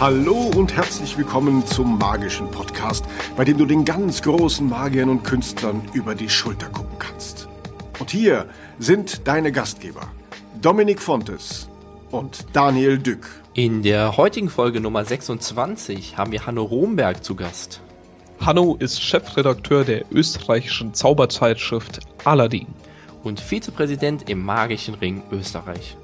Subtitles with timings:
[0.00, 3.04] Hallo und herzlich willkommen zum magischen Podcast,
[3.36, 7.48] bei dem du den ganz großen Magiern und Künstlern über die Schulter gucken kannst.
[7.98, 8.46] Und hier
[8.78, 10.02] sind deine Gastgeber,
[10.62, 11.68] Dominik Fontes
[12.12, 13.26] und Daniel Dück.
[13.54, 17.80] In der heutigen Folge Nummer 26 haben wir Hanno Romberg zu Gast.
[18.38, 22.68] Hanno ist Chefredakteur der österreichischen Zauberzeitschrift Aladdin.
[23.24, 25.96] Und Vizepräsident im Magischen Ring Österreich.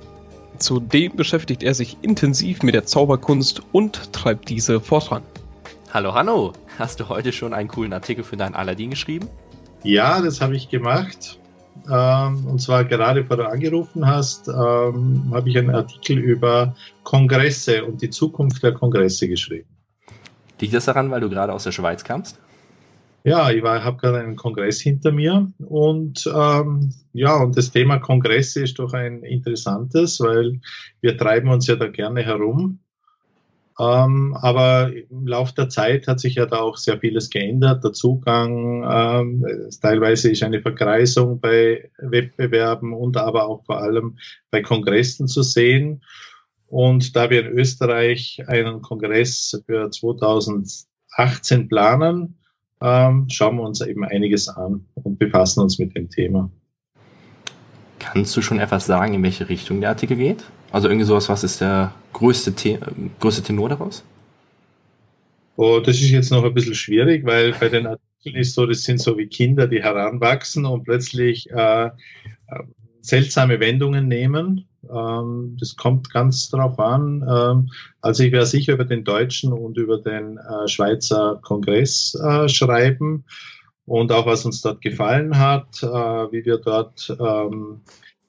[0.58, 5.22] Zudem beschäftigt er sich intensiv mit der Zauberkunst und treibt diese voran.
[5.92, 9.28] Hallo Hanno, hast du heute schon einen coolen Artikel für dein Aladdin geschrieben?
[9.82, 11.38] Ja, das habe ich gemacht.
[11.90, 17.84] Ähm, und zwar gerade bevor du angerufen hast, ähm, habe ich einen Artikel über Kongresse
[17.84, 19.68] und die Zukunft der Kongresse geschrieben.
[20.60, 22.38] Liegt das daran, weil du gerade aus der Schweiz kamst?
[23.26, 28.62] Ja, ich habe gerade einen Kongress hinter mir und ähm, ja, und das Thema Kongresse
[28.64, 30.60] ist doch ein interessantes, weil
[31.00, 32.80] wir treiben uns ja da gerne herum.
[33.80, 37.82] Ähm, aber im Laufe der Zeit hat sich ja da auch sehr vieles geändert.
[37.82, 39.46] Der Zugang, ähm,
[39.80, 44.18] teilweise ist eine Verkreisung bei Wettbewerben und aber auch vor allem
[44.50, 46.04] bei Kongressen zu sehen.
[46.66, 52.36] Und da wir in Österreich einen Kongress für 2018 planen,
[52.84, 56.50] ähm, schauen wir uns eben einiges an und befassen uns mit dem Thema.
[57.98, 60.44] Kannst du schon etwas sagen, in welche Richtung der Artikel geht?
[60.70, 62.78] Also irgendwie sowas, was ist der größte, The
[63.20, 64.04] größte Tenor daraus?
[65.56, 68.82] Oh, das ist jetzt noch ein bisschen schwierig, weil bei den Artikeln ist so, das
[68.82, 71.90] sind so wie Kinder, die heranwachsen und plötzlich äh, äh
[73.00, 74.66] seltsame Wendungen nehmen.
[74.92, 77.24] Ähm, das kommt ganz drauf an.
[77.28, 82.48] Ähm, also ich werde sicher über den deutschen und über den äh, Schweizer Kongress äh,
[82.48, 83.24] schreiben
[83.86, 87.82] und auch was uns dort gefallen hat, äh, wie wir dort ähm,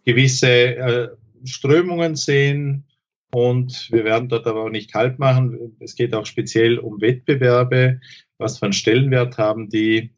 [0.04, 1.10] gewisse äh,
[1.44, 2.86] Strömungen sehen.
[3.32, 5.76] Und wir werden dort aber auch nicht halt machen.
[5.80, 8.00] Es geht auch speziell um Wettbewerbe.
[8.38, 10.14] Was für einen Stellenwert haben die?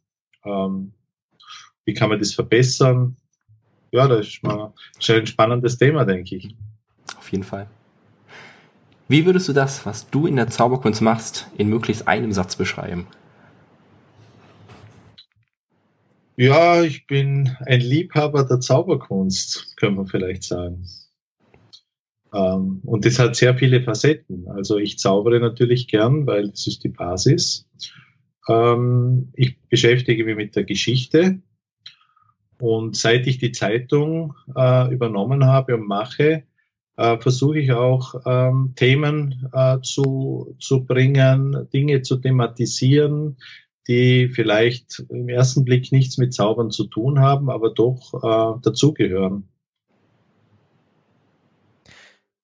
[0.46, 0.94] Ähm,
[1.86, 3.16] wie kann man das verbessern?
[3.92, 4.74] Ja, das ist mal
[5.10, 6.56] ein spannendes Thema, denke ich.
[7.18, 7.68] Auf jeden Fall.
[9.08, 13.08] Wie würdest du das, was du in der Zauberkunst machst, in möglichst einem Satz beschreiben?
[16.36, 20.86] Ja, ich bin ein Liebhaber der Zauberkunst, können wir vielleicht sagen.
[22.34, 24.48] Ähm, und das hat sehr viele Facetten.
[24.50, 27.68] Also ich zaubere natürlich gern, weil das ist die Basis.
[28.48, 31.42] Ähm, ich beschäftige mich mit der Geschichte
[32.60, 36.44] und seit ich die Zeitung äh, übernommen habe und mache,
[36.98, 43.38] äh, versuche ich auch ähm, Themen äh, zu, zu bringen, Dinge zu thematisieren,
[43.88, 49.48] die vielleicht im ersten Blick nichts mit Zaubern zu tun haben, aber doch äh, dazugehören.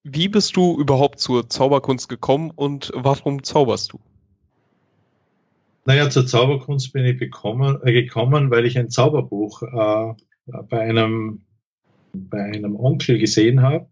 [0.03, 3.99] Wie bist du überhaupt zur Zauberkunst gekommen und warum zauberst du?
[5.85, 10.13] Naja, zur Zauberkunst bin ich bekommen, äh, gekommen, weil ich ein Zauberbuch äh,
[10.45, 11.41] bei einem
[12.13, 13.87] bei einem Onkel gesehen habe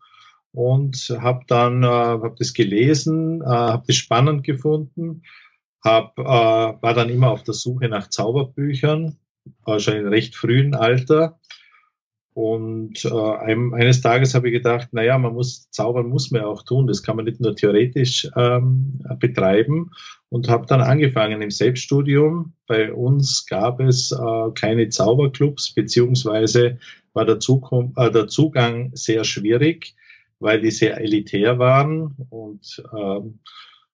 [0.53, 5.24] und habe dann äh, hab das gelesen, äh, habe das spannend gefunden,
[5.84, 9.18] hab, äh, war dann immer auf der Suche nach Zauberbüchern,
[9.66, 11.40] äh, schon in recht frühen Alter
[12.34, 16.88] und äh, eines Tages habe ich gedacht, naja, man muss zaubern, muss man auch tun.
[16.88, 19.92] Das kann man nicht nur theoretisch ähm, betreiben.
[20.30, 22.53] Und habe dann angefangen im Selbststudium.
[22.68, 26.78] Bei uns gab es äh, keine Zauberclubs, beziehungsweise
[27.14, 29.94] war der, Zukunft, äh, der Zugang sehr schwierig,
[30.40, 32.16] weil die sehr elitär waren.
[32.30, 33.40] Und ähm,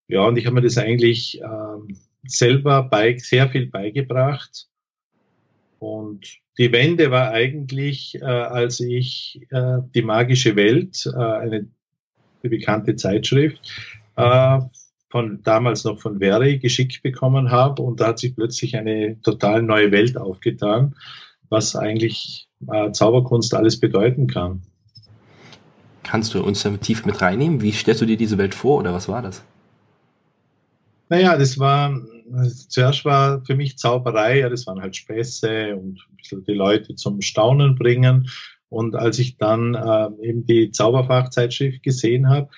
[0.07, 4.67] ja, und ich habe mir das eigentlich ähm, selber bei, sehr viel beigebracht.
[5.79, 11.67] Und die Wende war eigentlich, äh, als ich äh, die magische Welt, äh, eine
[12.41, 13.59] bekannte Zeitschrift,
[14.15, 14.59] äh,
[15.09, 19.61] von damals noch von Veri geschickt bekommen habe und da hat sich plötzlich eine total
[19.61, 20.95] neue Welt aufgetan,
[21.49, 24.63] was eigentlich äh, Zauberkunst alles bedeuten kann.
[26.03, 27.61] Kannst du uns da tief mit reinnehmen?
[27.61, 29.43] Wie stellst du dir diese Welt vor oder was war das?
[31.09, 32.01] Naja, das war
[32.67, 36.95] zuerst war für mich Zauberei, ja, das waren halt Späße und ein bisschen die Leute
[36.95, 38.29] zum Staunen bringen.
[38.69, 42.49] Und als ich dann äh, eben die Zauberfachzeitschrift gesehen habe,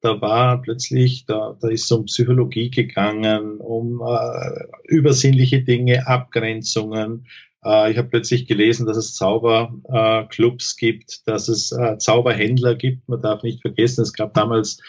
[0.00, 7.26] da war plötzlich, da, da ist es um Psychologie gegangen, um äh, übersinnliche Dinge, Abgrenzungen.
[7.64, 13.08] Äh, ich habe plötzlich gelesen, dass es Zauberclubs äh, gibt, dass es äh, Zauberhändler gibt.
[13.08, 14.80] Man darf nicht vergessen, es gab damals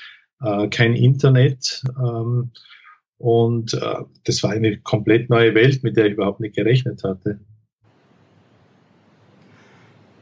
[0.41, 1.83] äh, kein Internet.
[1.99, 2.51] Ähm,
[3.19, 7.39] und äh, das war eine komplett neue Welt, mit der ich überhaupt nicht gerechnet hatte.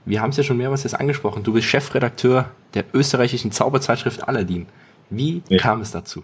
[0.05, 1.43] Wir haben es ja schon mehrmals jetzt angesprochen.
[1.43, 4.65] Du bist Chefredakteur der österreichischen Zauberzeitschrift Aladdin.
[5.09, 5.57] Wie ja.
[5.57, 6.23] kam es dazu?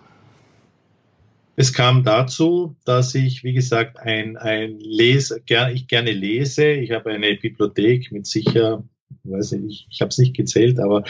[1.55, 6.71] Es kam dazu, dass ich, wie gesagt, ein, ein Leser, ger, ich gerne lese.
[6.71, 8.83] Ich habe eine Bibliothek mit sicher,
[9.23, 11.03] weiß nicht, ich habe es nicht gezählt, aber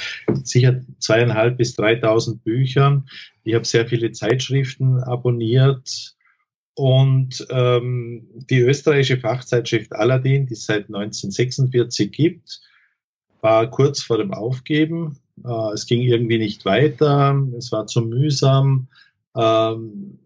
[0.43, 3.07] sicher zweieinhalb bis dreitausend Büchern.
[3.43, 6.15] Ich habe sehr viele Zeitschriften abonniert.
[6.75, 12.61] Und ähm, die österreichische Fachzeitschrift Aladdin, die es seit 1946 gibt,
[13.41, 15.19] war kurz vor dem Aufgeben.
[15.45, 18.87] Äh, es ging irgendwie nicht weiter, es war zu mühsam.
[19.35, 20.19] Ähm,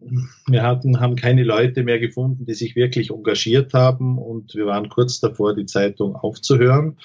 [0.48, 4.90] wir hatten, haben keine Leute mehr gefunden, die sich wirklich engagiert haben und wir waren
[4.90, 6.98] kurz davor, die Zeitung aufzuhören.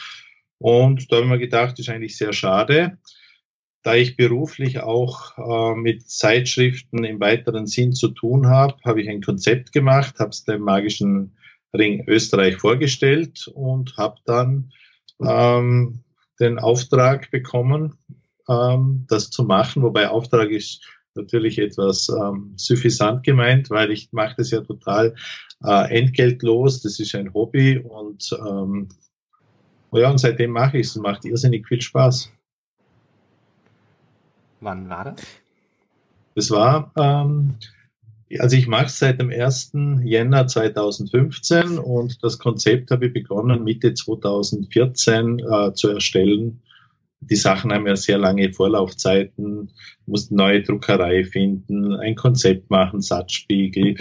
[0.63, 2.97] Und da haben wir gedacht, das ist eigentlich sehr schade.
[3.83, 9.09] Da ich beruflich auch äh, mit Zeitschriften im weiteren Sinn zu tun habe, habe ich
[9.09, 11.37] ein Konzept gemacht, habe es dem Magischen
[11.75, 14.71] Ring Österreich vorgestellt und habe dann
[15.21, 16.05] ähm,
[16.39, 17.99] den Auftrag bekommen,
[18.49, 19.83] ähm, das zu machen.
[19.83, 20.81] Wobei Auftrag ist
[21.17, 25.17] natürlich etwas ähm, suffisant gemeint, weil ich mache das ja total
[25.65, 26.83] äh, entgeltlos.
[26.83, 28.91] Das ist ein Hobby und ähm,
[30.01, 32.33] ja, und seitdem mache ich es und macht irrsinnig viel Spaß.
[34.61, 35.23] Wann war das?
[36.35, 37.55] Das war, ähm,
[38.39, 39.73] also ich mache es seit dem 1.
[40.05, 46.63] Jänner 2015 und das Konzept habe ich begonnen Mitte 2014 äh, zu erstellen
[47.31, 49.71] die Sachen haben ja sehr lange Vorlaufzeiten,
[50.07, 53.97] mussten neue Druckerei finden, ein Konzept machen, Satzspiegel,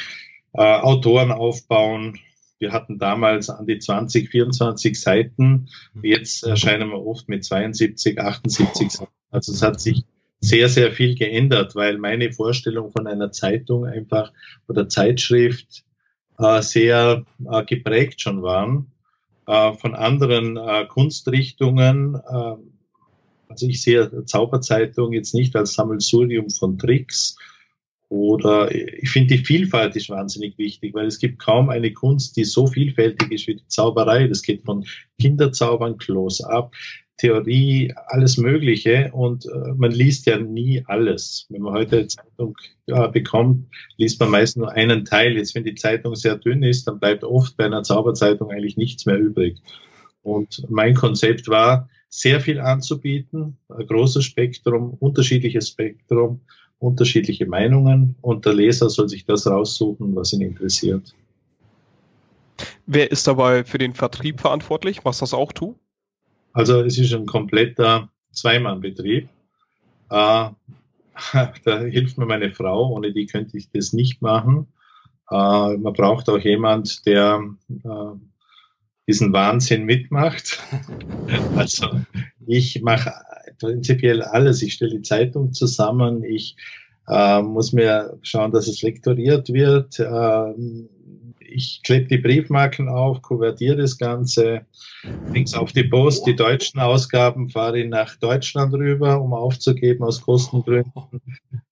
[0.54, 2.18] äh, Autoren aufbauen.
[2.62, 5.68] Wir hatten damals an die 20, 24 Seiten.
[6.04, 9.12] Jetzt erscheinen wir oft mit 72, 78 Seiten.
[9.32, 10.04] Also es hat sich
[10.42, 14.32] sehr, sehr viel geändert, weil meine Vorstellung von einer Zeitung einfach
[14.68, 15.84] oder Zeitschrift
[16.38, 18.92] äh, sehr äh, geprägt schon waren
[19.48, 22.14] äh, von anderen äh, Kunstrichtungen.
[22.16, 22.56] Äh,
[23.50, 27.38] also ich sehe Zauberzeitung jetzt nicht als Sammelsurium von Tricks
[28.12, 32.44] oder ich finde die Vielfalt ist wahnsinnig wichtig, weil es gibt kaum eine Kunst, die
[32.44, 34.28] so vielfältig ist wie die Zauberei.
[34.28, 34.86] Das geht von
[35.18, 36.76] Kinderzaubern, Close-up,
[37.16, 41.46] Theorie, alles Mögliche und äh, man liest ja nie alles.
[41.48, 45.38] Wenn man heute eine Zeitung ja, bekommt, liest man meist nur einen Teil.
[45.38, 49.06] Jetzt, wenn die Zeitung sehr dünn ist, dann bleibt oft bei einer Zauberzeitung eigentlich nichts
[49.06, 49.58] mehr übrig.
[50.22, 56.42] Und mein Konzept war, sehr viel anzubieten, ein großes Spektrum, unterschiedliches Spektrum,
[56.82, 61.14] unterschiedliche Meinungen und der Leser soll sich das raussuchen, was ihn interessiert.
[62.88, 65.06] Wer ist dabei für den Vertrieb verantwortlich?
[65.06, 65.76] Was das auch tu?
[66.54, 69.30] Also es ist ein kompletter Zweimannbetrieb.
[70.10, 70.50] Äh,
[71.64, 74.68] da hilft mir meine Frau, ohne die könnte ich das nicht machen.
[75.30, 78.16] Äh, man braucht auch jemand, der äh,
[79.08, 80.60] diesen Wahnsinn mitmacht.
[81.56, 81.88] Also
[82.48, 83.14] ich mache
[83.60, 84.62] prinzipiell alles.
[84.62, 86.58] Ich stelle die Zeitung zusammen, ich
[87.08, 90.00] äh, muss mir schauen, dass es lektoriert wird.
[90.00, 90.54] Äh,
[91.40, 94.66] ich klebe die Briefmarken auf, kuvertiere das Ganze,
[95.34, 96.26] links auf die Post.
[96.26, 100.92] Die deutschen Ausgaben fahre ich nach Deutschland rüber, um aufzugeben aus Kostengründen.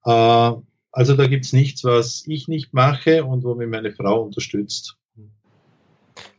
[0.05, 0.51] Äh,
[0.91, 4.98] also da gibt es nichts, was ich nicht mache und wo mich meine Frau unterstützt.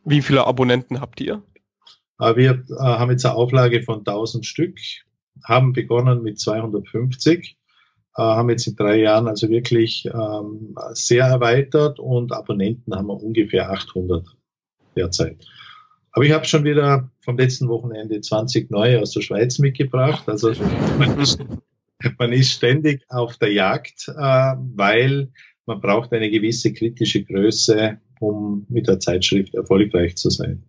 [0.05, 1.43] Wie viele Abonnenten habt ihr?
[2.20, 4.79] Äh, wir äh, haben jetzt eine Auflage von 1000 Stück,
[5.44, 7.56] haben begonnen mit 250,
[8.16, 13.23] äh, haben jetzt in drei Jahren also wirklich ähm, sehr erweitert und Abonnenten haben wir
[13.23, 14.26] ungefähr 800
[14.97, 15.38] derzeit.
[16.12, 20.28] Aber ich habe schon wieder vom letzten Wochenende 20 neue aus der Schweiz mitgebracht.
[20.28, 20.52] Also
[20.99, 21.38] man ist,
[22.19, 25.28] man ist ständig auf der Jagd, weil
[25.66, 30.62] man braucht eine gewisse kritische Größe, um mit der Zeitschrift erfolgreich zu sein.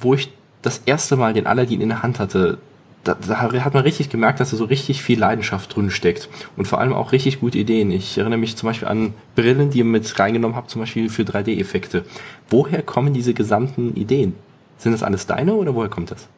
[0.00, 0.30] Wo ich
[0.62, 2.58] das erste Mal den Aladdin in der Hand hatte,
[3.04, 6.66] da, da, hat man richtig gemerkt, dass da so richtig viel Leidenschaft drin steckt und
[6.66, 7.90] vor allem auch richtig gute Ideen.
[7.90, 11.22] Ich erinnere mich zum Beispiel an Brillen, die ihr mit reingenommen habt, zum Beispiel für
[11.22, 12.04] 3D-Effekte.
[12.50, 14.34] Woher kommen diese gesamten Ideen?
[14.76, 16.28] Sind das alles deine oder woher kommt das?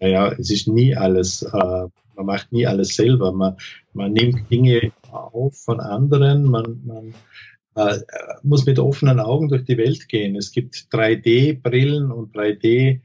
[0.00, 1.86] Naja, es ist nie alles, äh,
[2.16, 3.32] man macht nie alles selber.
[3.32, 3.56] Man,
[3.92, 7.14] man nimmt Dinge auf von anderen, man, man
[7.74, 7.98] äh,
[8.42, 10.36] muss mit offenen Augen durch die Welt gehen.
[10.36, 13.00] Es gibt 3D-Brillen und 3D-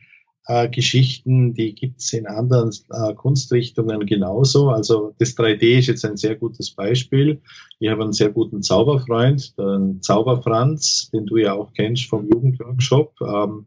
[0.47, 4.69] äh, die gibt's in anderen äh, Kunstrichtungen genauso.
[4.69, 7.41] Also das 3D ist jetzt ein sehr gutes Beispiel.
[7.79, 13.13] Ich habe einen sehr guten Zauberfreund, den Zauberfranz, den du ja auch kennst vom Jugendworkshop,
[13.21, 13.65] ähm,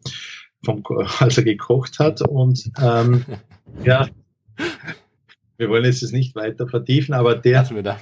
[0.64, 0.82] vom,
[1.18, 2.22] als er gekocht hat.
[2.22, 3.24] Und ähm,
[3.84, 4.08] ja,
[5.58, 7.98] wir wollen jetzt das nicht weiter vertiefen, aber der, der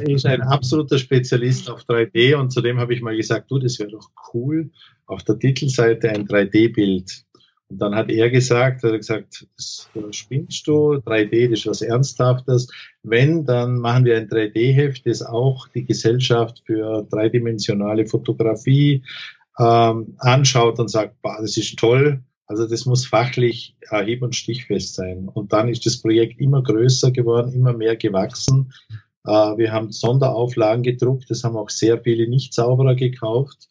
[0.08, 3.90] ist ein absoluter Spezialist auf 3D und zudem habe ich mal gesagt, du, das wäre
[3.90, 4.70] doch cool,
[5.06, 7.24] auf der Titelseite ein 3D-Bild.
[7.68, 11.82] Und dann hat er gesagt, hat er gesagt, das spinnst du, 3D, das ist was
[11.82, 12.68] Ernsthaftes.
[13.02, 19.02] Wenn, dann machen wir ein 3D-Heft, das auch die Gesellschaft für dreidimensionale Fotografie
[19.58, 22.22] ähm, anschaut und sagt, bah, das ist toll.
[22.50, 25.28] Also das muss fachlich äh, hieb- und stichfest sein.
[25.32, 28.72] Und dann ist das Projekt immer größer geworden, immer mehr gewachsen.
[29.24, 33.68] Äh, wir haben Sonderauflagen gedruckt, das haben auch sehr viele Nicht-Zauberer gekauft.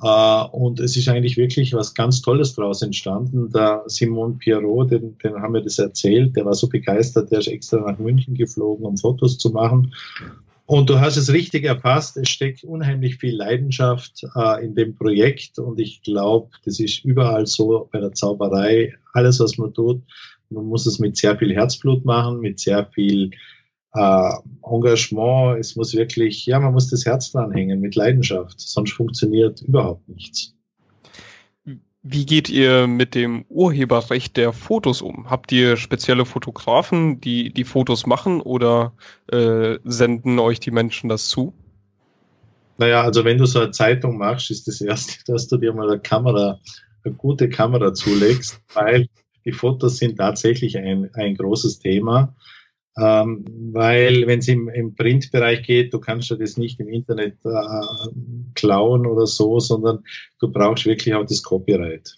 [0.00, 3.50] Uh, und es ist eigentlich wirklich was ganz Tolles daraus entstanden.
[3.50, 7.48] Der Simon Pierrot, den, den haben wir das erzählt, der war so begeistert, der ist
[7.48, 9.92] extra nach München geflogen, um Fotos zu machen.
[10.70, 15.58] Und du hast es richtig erfasst, es steckt unheimlich viel Leidenschaft uh, in dem Projekt.
[15.58, 20.02] Und ich glaube, das ist überall so bei der Zauberei, alles was man tut,
[20.50, 23.30] man muss es mit sehr viel Herzblut machen, mit sehr viel
[23.94, 24.30] äh,
[24.62, 29.62] Engagement, es muss wirklich, ja, man muss das Herz dran hängen mit Leidenschaft, sonst funktioniert
[29.62, 30.54] überhaupt nichts.
[32.02, 35.28] Wie geht ihr mit dem Urheberrecht der Fotos um?
[35.28, 38.92] Habt ihr spezielle Fotografen, die die Fotos machen oder
[39.32, 41.54] äh, senden euch die Menschen das zu?
[42.78, 45.90] Naja, also wenn du so eine Zeitung machst, ist das erste, dass du dir mal
[45.90, 46.60] eine Kamera,
[47.04, 49.08] eine gute Kamera zulegst, weil
[49.44, 52.34] die Fotos sind tatsächlich ein, ein großes Thema.
[53.00, 57.36] Ähm, weil wenn es im, im Printbereich geht, du kannst ja das nicht im Internet
[57.44, 58.10] äh,
[58.54, 60.00] klauen oder so, sondern
[60.40, 62.16] du brauchst wirklich auch das Copyright.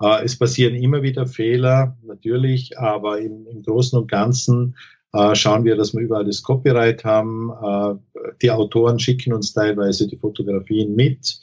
[0.00, 4.76] Äh, es passieren immer wieder Fehler, natürlich, aber im, im Großen und Ganzen
[5.12, 7.50] äh, schauen wir, dass wir überall das Copyright haben.
[7.50, 7.94] Äh,
[8.40, 11.40] die Autoren schicken uns teilweise die Fotografien mit.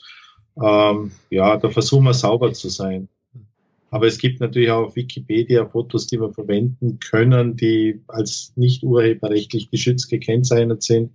[0.62, 3.08] Ähm, ja, da versuchen wir sauber zu sein.
[3.92, 8.84] Aber es gibt natürlich auch auf Wikipedia Fotos, die wir verwenden können, die als nicht
[8.84, 11.12] urheberrechtlich geschützt gekennzeichnet sind.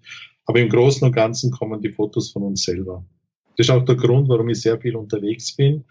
[0.47, 3.05] Aber im Großen und Ganzen kommen die Fotos von uns selber.
[3.57, 5.85] Das ist auch der Grund, warum ich sehr viel unterwegs bin.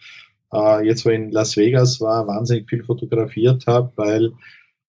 [0.54, 4.34] Äh, jetzt, wo ich in Las Vegas war, wahnsinnig viel fotografiert habe, weil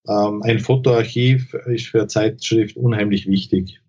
[0.09, 3.81] ähm, ein Fotoarchiv ist für eine Zeitschrift unheimlich wichtig.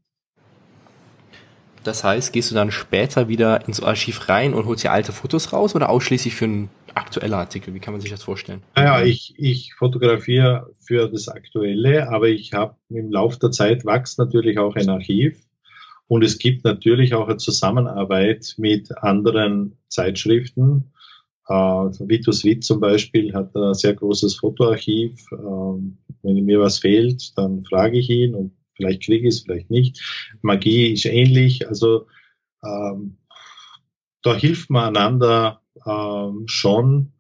[1.86, 5.54] Das heißt, gehst du dann später wieder ins Archiv rein und holst dir alte Fotos
[5.54, 7.74] raus oder ausschließlich für einen aktueller Artikel?
[7.76, 8.64] Wie kann man sich das vorstellen?
[8.76, 14.18] Naja, ich, ich fotografiere für das Aktuelle, aber ich habe im Laufe der Zeit wächst
[14.18, 15.38] natürlich auch ein Archiv.
[16.08, 20.92] Und es gibt natürlich auch eine Zusammenarbeit mit anderen Zeitschriften.
[21.48, 25.24] Äh, Vitus Witt zum Beispiel hat ein sehr großes Fotoarchiv.
[25.32, 29.70] Ähm, wenn mir was fehlt, dann frage ich ihn und vielleicht kriege ich es, vielleicht
[29.70, 30.02] nicht.
[30.42, 31.68] Magie ist ähnlich.
[31.68, 32.08] Also
[32.64, 33.18] ähm,
[34.22, 37.12] da hilft man einander ähm, schon,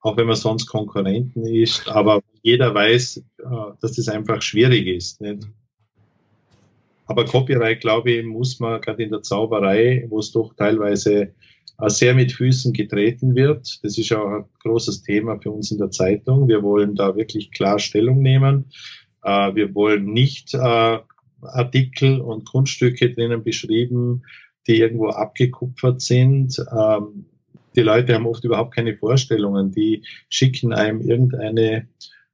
[0.00, 3.22] auch wenn man sonst Konkurrenten ist, aber jeder weiß, äh,
[3.80, 5.20] dass das einfach schwierig ist.
[5.20, 5.46] Nicht?
[7.06, 11.34] Aber Copyright, glaube ich, muss man gerade in der Zauberei, wo es doch teilweise
[11.86, 13.82] sehr mit Füßen getreten wird.
[13.82, 16.48] Das ist auch ein großes Thema für uns in der Zeitung.
[16.48, 18.66] Wir wollen da wirklich klar Stellung nehmen.
[19.22, 20.98] Äh, wir wollen nicht äh,
[21.42, 24.22] Artikel und Kunststücke drinnen beschrieben,
[24.66, 26.56] die irgendwo abgekupfert sind.
[26.76, 27.26] Ähm,
[27.74, 29.72] die Leute haben oft überhaupt keine Vorstellungen.
[29.72, 31.88] Die schicken einem irgendeine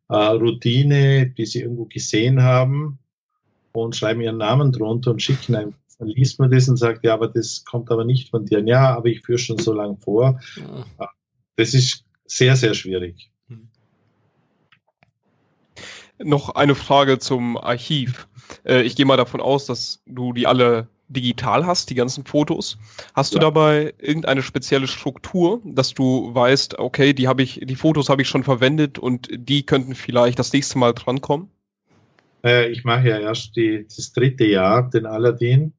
[0.08, 2.98] äh, Routine, die sie irgendwo gesehen haben
[3.72, 5.74] und schreiben ihren Namen drunter und schicken einem.
[5.98, 8.60] Dann liest man das und sagt, ja, aber das kommt aber nicht von dir.
[8.64, 10.40] Ja, aber ich führe schon so lange vor.
[10.98, 11.10] Ja.
[11.56, 13.30] Das ist sehr, sehr schwierig.
[16.22, 18.28] Noch eine Frage zum Archiv.
[18.64, 22.78] Äh, ich gehe mal davon aus, dass du die alle digital hast, die ganzen Fotos.
[23.14, 23.38] Hast ja.
[23.38, 28.22] du dabei irgendeine spezielle Struktur, dass du weißt, okay, die habe ich, die Fotos habe
[28.22, 31.48] ich schon verwendet und die könnten vielleicht das nächste Mal drankommen?
[32.44, 35.72] Äh, ich mache ja erst die, das dritte Jahr, den Aladdin.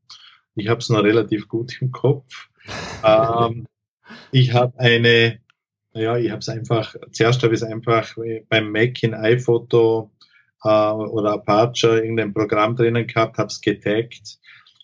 [0.56, 2.50] Ich habe es noch relativ gut im Kopf.
[3.04, 3.66] ähm,
[4.32, 5.40] ich habe eine,
[5.94, 8.16] ja, ich habe es einfach, zuerst habe ich es einfach
[8.50, 10.12] beim Mac in iPhoto
[10.64, 14.40] äh, oder Apache irgendein Programm drinnen gehabt, habe es getaggt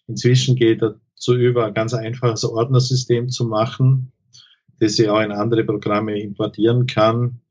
[0.08, 4.12] Inzwischen geht dazu über, ein ganz einfaches Ordnersystem zu machen,
[4.80, 7.42] das ich auch in andere Programme importieren kann.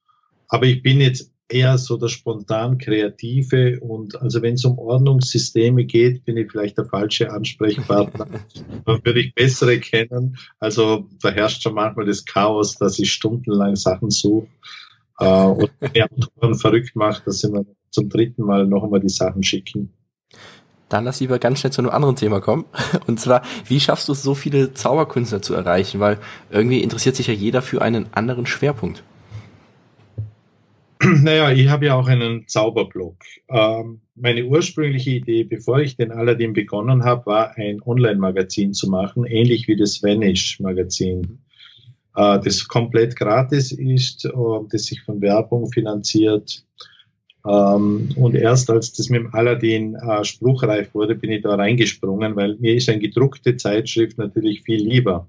[0.49, 5.85] Aber ich bin jetzt eher so der spontan Kreative und also wenn es um Ordnungssysteme
[5.85, 8.27] geht, bin ich vielleicht der falsche Ansprechpartner.
[8.87, 10.39] Dann würde ich bessere kennen.
[10.59, 14.49] Also da herrscht schon manchmal das Chaos, dass ich stundenlang Sachen suche
[15.19, 19.09] äh, und die Autoren verrückt macht, dass sie mir zum dritten Mal noch einmal die
[19.09, 19.91] Sachen schicken.
[20.89, 22.67] Dann lass lieber ganz schnell zu einem anderen Thema kommen.
[23.07, 25.99] Und zwar, wie schaffst du es, so viele Zauberkünstler zu erreichen?
[26.01, 26.19] Weil
[26.51, 29.03] irgendwie interessiert sich ja jeder für einen anderen Schwerpunkt.
[31.23, 33.17] Naja, ich habe ja auch einen Zauberblog.
[33.49, 39.25] Ähm, meine ursprüngliche Idee, bevor ich den Aladdin begonnen habe, war ein Online-Magazin zu machen,
[39.25, 41.41] ähnlich wie das Vanish-Magazin.
[42.17, 44.31] äh, das komplett gratis ist, äh,
[44.71, 46.64] das sich von Werbung finanziert.
[47.47, 52.37] Ähm, und erst als das mit dem Aladdin äh, spruchreif wurde, bin ich da reingesprungen,
[52.37, 55.29] weil mir ist eine gedruckte Zeitschrift natürlich viel lieber.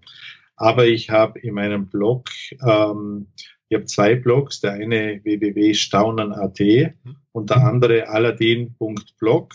[0.55, 2.29] Aber ich habe in meinem Blog,
[2.65, 3.27] ähm,
[3.67, 6.93] ich habe zwei Blogs, der eine www.staunen.at
[7.33, 9.53] und der andere aladdin.blog.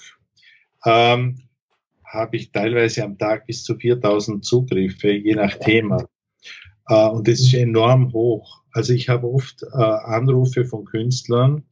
[0.85, 1.39] Ähm,
[2.05, 6.05] habe ich teilweise am Tag bis zu 4000 Zugriffe, je nach Thema.
[6.89, 8.63] Äh, und das ist enorm hoch.
[8.73, 11.65] Also ich habe oft äh, Anrufe von Künstlern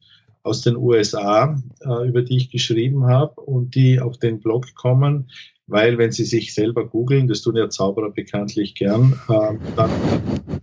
[0.49, 5.29] aus den USA, äh, über die ich geschrieben habe und die auf den Blog kommen,
[5.67, 9.91] weil wenn sie sich selber googeln, das tun ja Zauberer bekanntlich gern, äh, dann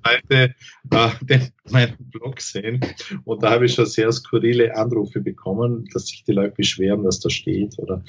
[0.04, 0.54] Seite
[0.90, 2.80] äh, den, meinen Blog sehen.
[3.24, 7.20] Und da habe ich schon sehr skurrile Anrufe bekommen, dass sich die Leute beschweren, dass
[7.20, 7.78] da steht.
[7.78, 8.02] Oder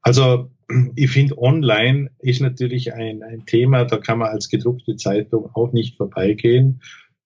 [0.00, 0.50] also
[0.96, 5.72] ich finde, online ist natürlich ein, ein Thema, da kann man als gedruckte Zeitung auch
[5.72, 6.80] nicht vorbeigehen.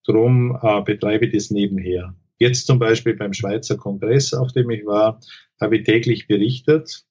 [0.05, 2.15] Drum äh, betreibe ich das nebenher.
[2.39, 5.21] Jetzt zum Beispiel beim Schweizer Kongress, auf dem ich war,
[5.61, 7.05] habe ich täglich berichtet,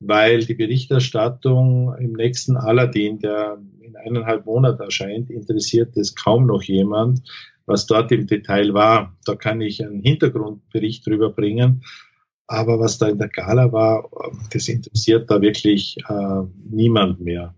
[0.00, 6.62] weil die Berichterstattung im nächsten Aladdin, der in eineinhalb Monaten erscheint, interessiert es kaum noch
[6.62, 7.22] jemand,
[7.66, 9.16] was dort im Detail war.
[9.24, 11.84] Da kann ich einen Hintergrundbericht drüber bringen,
[12.48, 14.10] aber was da in der Gala war,
[14.52, 17.54] das interessiert da wirklich äh, niemand mehr.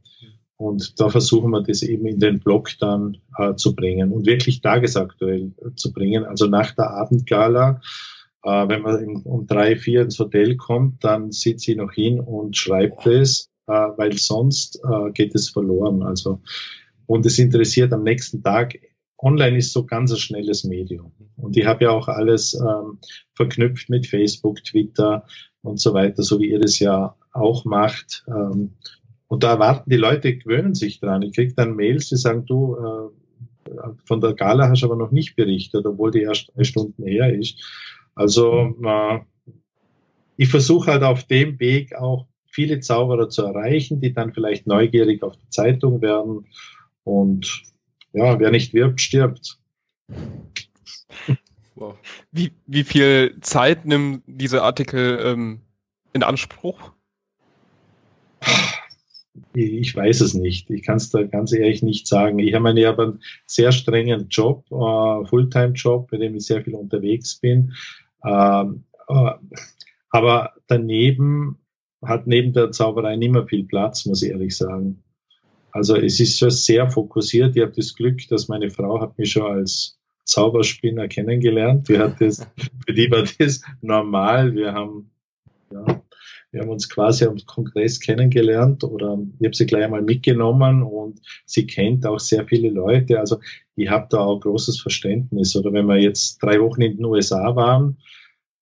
[0.56, 4.60] Und da versuchen wir das eben in den Blog dann äh, zu bringen und wirklich
[4.60, 6.24] tagesaktuell äh, zu bringen.
[6.24, 7.80] Also nach der Abendgala,
[8.44, 12.20] äh, wenn man in, um drei, vier ins Hotel kommt, dann sitzt sie noch hin
[12.20, 16.02] und schreibt es, äh, weil sonst äh, geht es verloren.
[16.02, 16.40] Also
[17.06, 18.78] und es interessiert am nächsten Tag
[19.18, 21.12] online ist so ganz ein schnelles Medium.
[21.36, 22.98] Und ich habe ja auch alles ähm,
[23.34, 25.24] verknüpft mit Facebook, Twitter
[25.62, 28.24] und so weiter, so wie ihr das ja auch macht.
[28.28, 28.74] Ähm,
[29.28, 31.22] und da erwarten die Leute, gewöhnen sich dran.
[31.22, 33.70] Ich kriege dann Mails, die sagen, du, äh,
[34.04, 37.34] von der Gala hast du aber noch nicht berichtet, obwohl die erst drei Stunden her
[37.34, 37.58] ist.
[38.14, 39.20] Also äh,
[40.36, 45.22] ich versuche halt auf dem Weg auch viele Zauberer zu erreichen, die dann vielleicht neugierig
[45.22, 46.46] auf die Zeitung werden
[47.02, 47.62] und
[48.12, 49.58] ja, wer nicht wirbt, stirbt.
[51.74, 51.96] Wow.
[52.30, 55.60] Wie, wie viel Zeit nimmt diese Artikel ähm,
[56.12, 56.92] in Anspruch?
[59.52, 60.70] Ich weiß es nicht.
[60.70, 62.38] Ich kann es da ganz ehrlich nicht sagen.
[62.38, 67.36] Ich habe einen, einen sehr strengen Job, äh, Fulltime-Job, bei dem ich sehr viel unterwegs
[67.40, 67.72] bin.
[68.24, 69.32] Ähm, äh,
[70.10, 71.58] aber daneben
[72.04, 75.02] hat neben der Zauberei nicht mehr viel Platz, muss ich ehrlich sagen.
[75.72, 77.56] Also es ist schon sehr fokussiert.
[77.56, 81.88] Ich habe das Glück, dass meine Frau hat mich schon als Zauberspinner kennengelernt.
[81.88, 82.46] Die hat das,
[82.86, 84.54] für die war das normal.
[84.54, 85.10] Wir haben,
[85.72, 86.03] ja,
[86.54, 91.20] wir haben uns quasi am Kongress kennengelernt oder ich habe sie gleich einmal mitgenommen und
[91.46, 93.18] sie kennt auch sehr viele Leute.
[93.18, 93.40] Also
[93.74, 95.56] ich habe da auch großes Verständnis.
[95.56, 97.98] Oder wenn wir jetzt drei Wochen in den USA waren,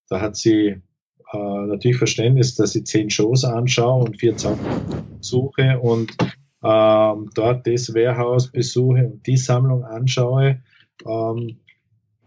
[0.08, 4.80] da hat sie äh, natürlich Verständnis, dass ich zehn Shows anschaue und vier Zauber
[5.20, 6.16] suche und
[6.64, 10.62] ähm, dort das Warehouse besuche und die Sammlung anschaue.
[11.06, 11.58] Ähm,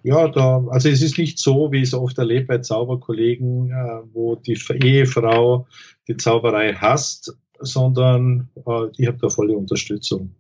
[0.06, 4.36] ja, da, also es ist nicht so, wie es oft erlebt bei Zauberkollegen, äh, wo
[4.36, 5.68] die Ehefrau
[6.08, 10.36] die Zauberei hasst, sondern äh, ich habe da volle Unterstützung.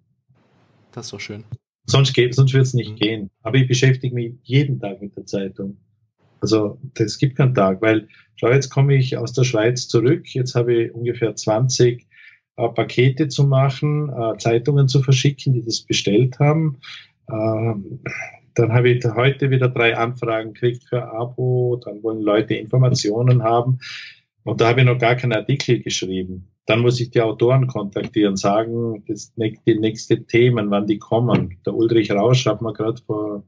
[0.91, 1.43] Das ist doch schön.
[1.87, 2.95] Sonst, geht, sonst wird es nicht mhm.
[2.95, 3.29] gehen.
[3.41, 5.77] Aber ich beschäftige mich jeden Tag mit der Zeitung.
[6.41, 10.53] Also es gibt keinen Tag, weil schau, jetzt komme ich aus der Schweiz zurück, jetzt
[10.53, 12.05] habe ich ungefähr 20
[12.57, 16.77] äh, Pakete zu machen, äh, Zeitungen zu verschicken, die das bestellt haben.
[17.31, 18.01] Ähm,
[18.55, 23.79] dann habe ich heute wieder drei Anfragen gekriegt für Abo, dann wollen Leute Informationen haben.
[24.43, 26.47] Und da habe ich noch gar keinen Artikel geschrieben.
[26.65, 31.57] Dann muss ich die Autoren kontaktieren, sagen, das, die nächste Themen, wann die kommen.
[31.65, 33.43] Der Ulrich Rausch hat mir gerade vor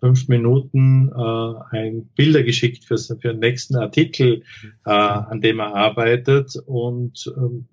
[0.00, 4.42] fünf Minuten äh, ein Bilder geschickt für, für den nächsten Artikel,
[4.86, 6.56] äh, an dem er arbeitet.
[6.66, 7.66] Und ähm,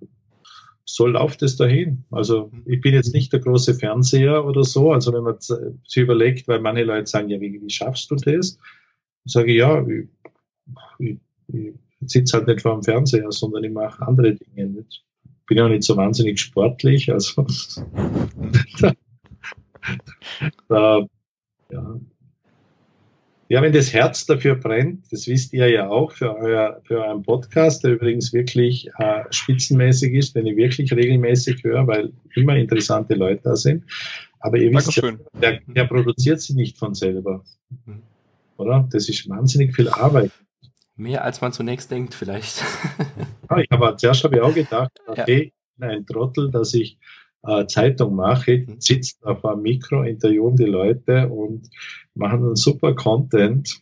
[0.90, 2.06] so läuft es dahin.
[2.12, 4.94] Also ich bin jetzt nicht der große Fernseher oder so.
[4.94, 8.58] Also wenn man sich überlegt, weil manche Leute sagen, ja, wie, wie schaffst du das?
[9.26, 10.08] Ich sage ja, ich,
[11.00, 11.18] ich,
[11.50, 11.74] ich
[12.06, 14.86] sitze halt nicht vor dem Fernseher, sondern ich mache andere Dinge.
[14.90, 15.04] Ich
[15.46, 17.12] bin ja nicht so wahnsinnig sportlich.
[17.12, 17.46] Also
[20.70, 21.06] da,
[21.70, 22.00] ja,
[23.50, 27.24] ja, wenn das Herz dafür brennt, das wisst ihr ja auch für, euer, für euren
[27.24, 33.16] Podcast, der übrigens wirklich äh, spitzenmäßig ist, den ich wirklich regelmäßig höre, weil immer interessante
[33.16, 33.86] Leute da sind.
[34.40, 37.44] Aber ihr wisst ja, der, der produziert sie nicht von selber.
[37.86, 38.02] Mhm.
[38.58, 38.88] Oder?
[38.92, 40.32] Das ist wahnsinnig viel Arbeit.
[40.96, 42.64] Mehr als man zunächst denkt, vielleicht.
[43.50, 45.88] ja, ich habe zuerst habe ich auch gedacht, okay, ja.
[45.88, 46.98] ein Trottel, dass ich
[47.68, 48.76] Zeitung mache, Mhm.
[48.80, 51.70] sitzen auf einem Mikro, interviewen die Leute und
[52.16, 53.82] machen einen super Content.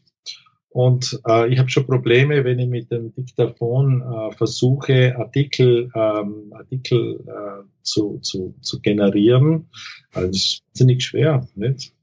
[0.69, 6.51] Und äh, ich habe schon Probleme, wenn ich mit dem Diktaphon äh, versuche, Artikel, ähm,
[6.53, 9.69] Artikel äh, zu, zu, zu generieren.
[10.13, 11.47] Also das ist wahnsinnig schwer.
[11.55, 11.93] Nicht?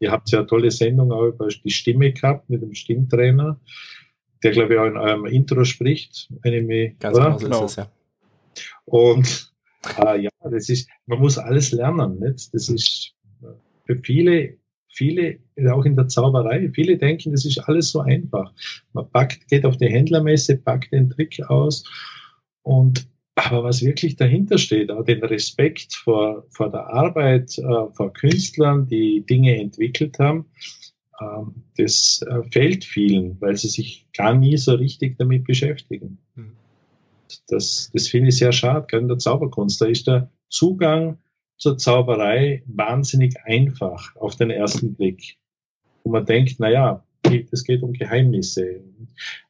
[0.00, 3.60] Ihr habt ja eine tolle Sendung auch über die Stimme gehabt mit dem Stimmtrainer,
[4.42, 7.26] der, glaube ich, auch in eurem Intro spricht, wenn ich mich, Ganz oder?
[7.26, 7.64] genau so Genau.
[7.66, 7.92] ist es, ja.
[8.86, 9.51] Und
[9.98, 12.18] äh, ja, das ist, man muss alles lernen.
[12.18, 12.52] Nicht?
[12.54, 13.46] Das ist äh,
[13.86, 14.56] für viele,
[14.88, 15.38] viele,
[15.72, 18.52] auch in der Zauberei, viele denken, das ist alles so einfach.
[18.92, 21.84] Man packt, geht auf die Händlermesse, packt den Trick aus
[22.62, 28.12] und aber was wirklich dahinter steht, auch den Respekt vor, vor der Arbeit, äh, vor
[28.12, 30.44] Künstlern, die Dinge entwickelt haben,
[31.20, 36.18] ähm, das äh, fehlt vielen, weil sie sich gar nie so richtig damit beschäftigen.
[36.34, 36.52] Mhm.
[37.48, 39.80] Das, das finde ich sehr schade, gerade in der Zauberkunst.
[39.80, 41.18] Da ist der Zugang
[41.56, 45.36] zur Zauberei wahnsinnig einfach auf den ersten Blick.
[46.02, 47.04] Und man denkt, na ja,
[47.50, 48.80] es geht um Geheimnisse.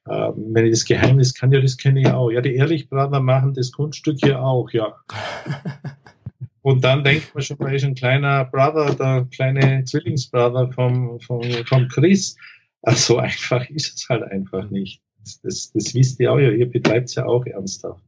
[0.09, 2.31] Ähm, wenn ich das Geheimnis kann, ja, das kenne ich auch.
[2.31, 4.95] Ja, die Ehrlichbrater machen das Kunststück hier auch, ja.
[6.62, 11.42] Und dann denkt man schon, man ist ein kleiner Brother, der kleine Zwillingsbrother vom, vom,
[11.66, 12.37] vom Chris.
[12.83, 15.01] Also so einfach ist es halt einfach nicht.
[15.43, 18.05] Das, das wisst ihr auch, ja, ihr betreibt es ja auch ernsthaft.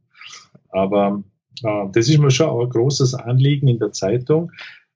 [0.70, 1.22] Aber
[1.62, 4.50] äh, das ist mir schon auch ein großes Anliegen in der Zeitung,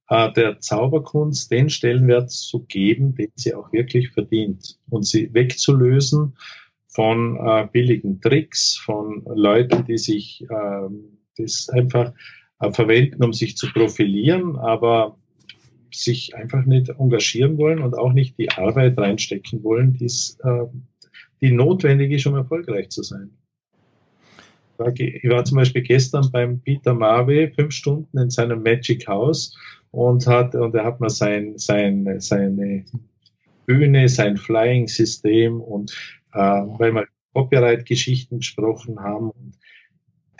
[0.08, 4.78] äh, der Zauberkunst den Stellenwert zu geben, den sie auch wirklich verdient.
[4.90, 6.36] Und sie wegzulösen
[6.88, 12.12] von äh, billigen Tricks, von Leuten, die sich ähm, das einfach
[12.60, 15.16] äh, verwenden, um sich zu profilieren, aber
[15.92, 20.66] sich einfach nicht engagieren wollen und auch nicht die Arbeit reinstecken wollen, die's, äh,
[21.40, 23.30] die notwendig ist, um erfolgreich zu sein.
[24.94, 29.56] Ich war zum Beispiel gestern beim Peter Marvey fünf Stunden in seinem Magic House
[29.90, 32.84] und hat und er hat mir sein, sein, seine
[33.66, 35.92] Bühne, sein Flying-System und
[36.32, 39.30] äh, weil wir Copyright-Geschichten gesprochen haben.
[39.30, 39.58] Und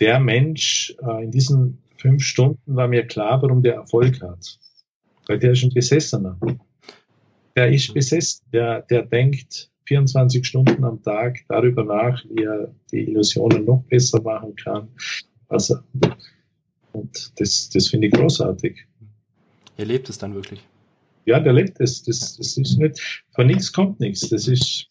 [0.01, 4.59] der Mensch äh, in diesen fünf Stunden war mir klar, warum der Erfolg hat.
[5.27, 6.39] Weil der ist ein Besessener.
[7.55, 8.47] Der ist besessen.
[8.53, 14.21] Der, der denkt 24 Stunden am Tag darüber nach, wie er die Illusionen noch besser
[14.23, 14.89] machen kann.
[15.49, 15.79] Also,
[16.93, 18.87] und das, das finde ich großartig.
[19.79, 20.61] Ihr lebt es dann wirklich.
[21.25, 22.03] Ja, der lebt es.
[22.03, 24.29] Das, das ist nicht, von nichts kommt nichts.
[24.29, 24.89] Das ist,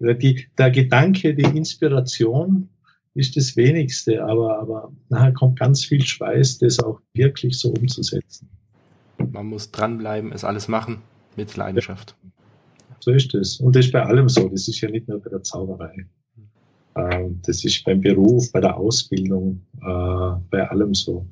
[0.00, 2.68] die, der Gedanke, die Inspiration
[3.14, 8.48] ist das Wenigste, aber, aber nachher kommt ganz viel Schweiß, das auch wirklich so umzusetzen.
[9.30, 10.98] Man muss dranbleiben, es alles machen
[11.34, 12.14] mit Leidenschaft.
[13.00, 13.60] So ist es.
[13.60, 14.48] Und das ist bei allem so.
[14.48, 16.06] Das ist ja nicht nur bei der Zauberei.
[16.96, 21.26] Ähm, das ist beim Beruf, bei der Ausbildung, äh, bei allem so.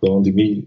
[0.00, 0.66] und, ich,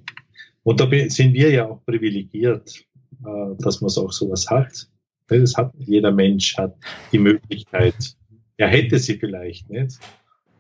[0.64, 2.86] und da sind wir ja auch privilegiert,
[3.26, 4.90] äh, dass man auch sowas hat.
[5.28, 6.76] Das hat jeder Mensch hat
[7.12, 8.16] die Möglichkeit.
[8.58, 10.00] Er hätte sie vielleicht nicht.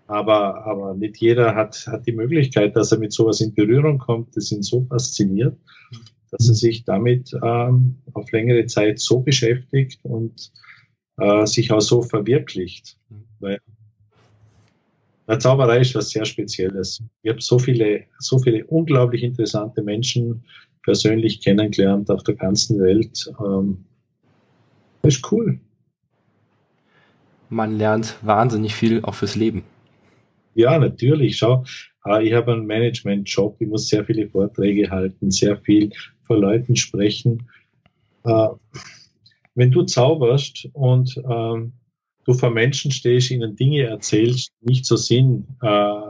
[0.07, 4.35] Aber, aber nicht jeder hat, hat die Möglichkeit, dass er mit sowas in Berührung kommt.
[4.35, 5.55] Das ihn so fasziniert,
[6.31, 10.51] dass er sich damit ähm, auf längere Zeit so beschäftigt und
[11.17, 12.97] äh, sich auch so verwirklicht.
[13.39, 13.59] Weil
[15.27, 17.03] der Zauberei ist was sehr Spezielles.
[17.21, 20.43] Ich habe so viele, so viele unglaublich interessante Menschen
[20.83, 23.31] persönlich kennengelernt auf der ganzen Welt.
[23.39, 23.85] Ähm,
[25.01, 25.59] das ist cool.
[27.49, 29.63] Man lernt wahnsinnig viel auch fürs Leben.
[30.55, 31.37] Ja, natürlich.
[31.37, 31.63] Schau,
[32.05, 35.91] äh, ich habe einen Management-Job, ich muss sehr viele Vorträge halten, sehr viel
[36.29, 37.49] vor Leuten sprechen.
[38.23, 38.49] Äh,
[39.55, 41.73] wenn du zauberst und ähm,
[42.25, 46.01] du vor Menschen stehst, ihnen Dinge erzählst, nicht so sind äh,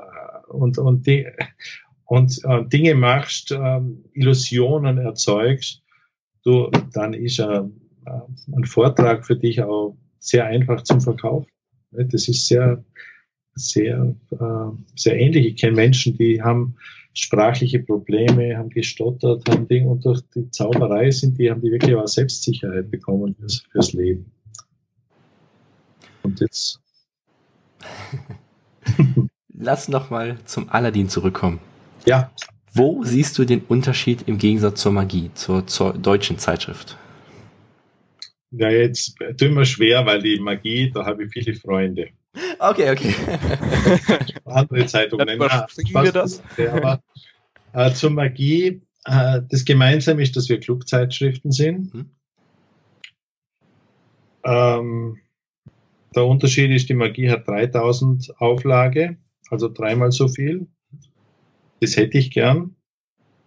[0.49, 1.25] und, und, die,
[2.05, 3.79] und äh, Dinge machst, äh,
[4.13, 5.81] Illusionen erzeugst,
[6.43, 7.61] du, dann ist äh,
[8.53, 11.47] ein Vortrag für dich auch sehr einfach zum Verkaufen.
[11.91, 12.83] Das ist sehr,
[13.55, 15.45] sehr, äh, sehr ähnlich.
[15.45, 16.75] Ich kenne Menschen, die haben
[17.19, 21.95] sprachliche Probleme, haben gestottert, haben Dinge und durch die Zauberei sind die, haben die wirklich
[21.95, 24.31] auch Selbstsicherheit bekommen fürs, fürs Leben.
[26.23, 26.79] Und jetzt.
[29.53, 31.59] Lass noch mal zum Aladdin zurückkommen.
[32.05, 32.31] Ja.
[32.73, 36.97] Wo siehst du den Unterschied im Gegensatz zur Magie, zur, zur deutschen Zeitschrift?
[38.51, 42.09] Ja, jetzt tun wir schwer, weil die Magie, da habe ich viele Freunde.
[42.59, 43.15] Okay, okay.
[44.45, 45.29] Andere Zeitungen.
[45.29, 46.41] Überspringen wir das.
[46.71, 47.01] Aber
[47.73, 51.93] äh, zur Magie, äh, das Gemeinsame ist, dass wir Klugzeitschriften sind.
[51.93, 52.09] Hm.
[54.43, 55.17] Ähm,
[56.15, 59.17] der Unterschied ist, die Magie hat 3000 Auflage,
[59.49, 60.67] also dreimal so viel.
[61.81, 62.75] Das hätte ich gern.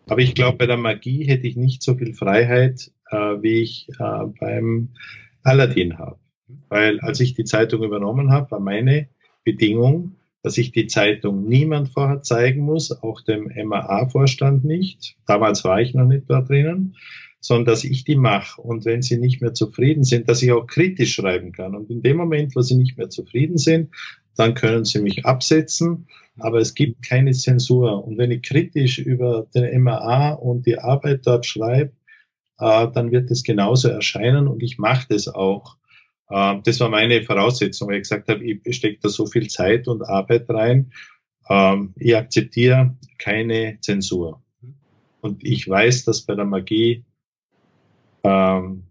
[0.07, 3.89] Aber ich glaube, bei der Magie hätte ich nicht so viel Freiheit, äh, wie ich
[3.99, 4.95] äh, beim
[5.43, 6.19] Aladdin habe.
[6.69, 9.09] Weil als ich die Zeitung übernommen habe, war meine
[9.45, 15.17] Bedingung, dass ich die Zeitung niemand vorher zeigen muss, auch dem MAA-Vorstand nicht.
[15.27, 16.97] Damals war ich noch nicht da drinnen,
[17.41, 18.61] sondern dass ich die mache.
[18.61, 21.77] Und wenn sie nicht mehr zufrieden sind, dass ich auch kritisch schreiben kann.
[21.77, 23.91] Und in dem Moment, wo sie nicht mehr zufrieden sind,
[24.37, 26.07] dann können sie mich absetzen.
[26.39, 28.05] Aber es gibt keine Zensur.
[28.05, 31.93] Und wenn ich kritisch über den MAA und die Arbeit dort schreibe,
[32.59, 35.77] äh, dann wird es genauso erscheinen und ich mache das auch.
[36.31, 39.89] Ähm, das war meine Voraussetzung, weil ich gesagt habe, ich stecke da so viel Zeit
[39.89, 40.93] und Arbeit rein.
[41.49, 44.43] Ähm, ich akzeptiere keine Zensur.
[45.21, 47.05] Und ich weiß, dass bei der Magie,
[48.25, 48.83] ähm,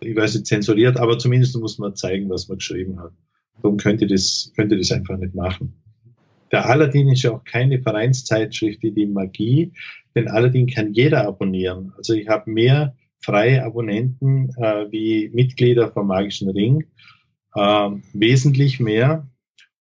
[0.00, 3.12] ich weiß nicht zensuriert, aber zumindest muss man zeigen, was man geschrieben hat.
[3.62, 5.74] Darum könnte das, könnte das einfach nicht machen.
[6.52, 9.72] Der Aladdin ist ja auch keine Vereinszeitschrift wie die Magie,
[10.14, 11.92] denn Aladdin kann jeder abonnieren.
[11.96, 16.84] Also ich habe mehr freie Abonnenten äh, wie Mitglieder vom Magischen Ring,
[17.54, 19.28] äh, wesentlich mehr.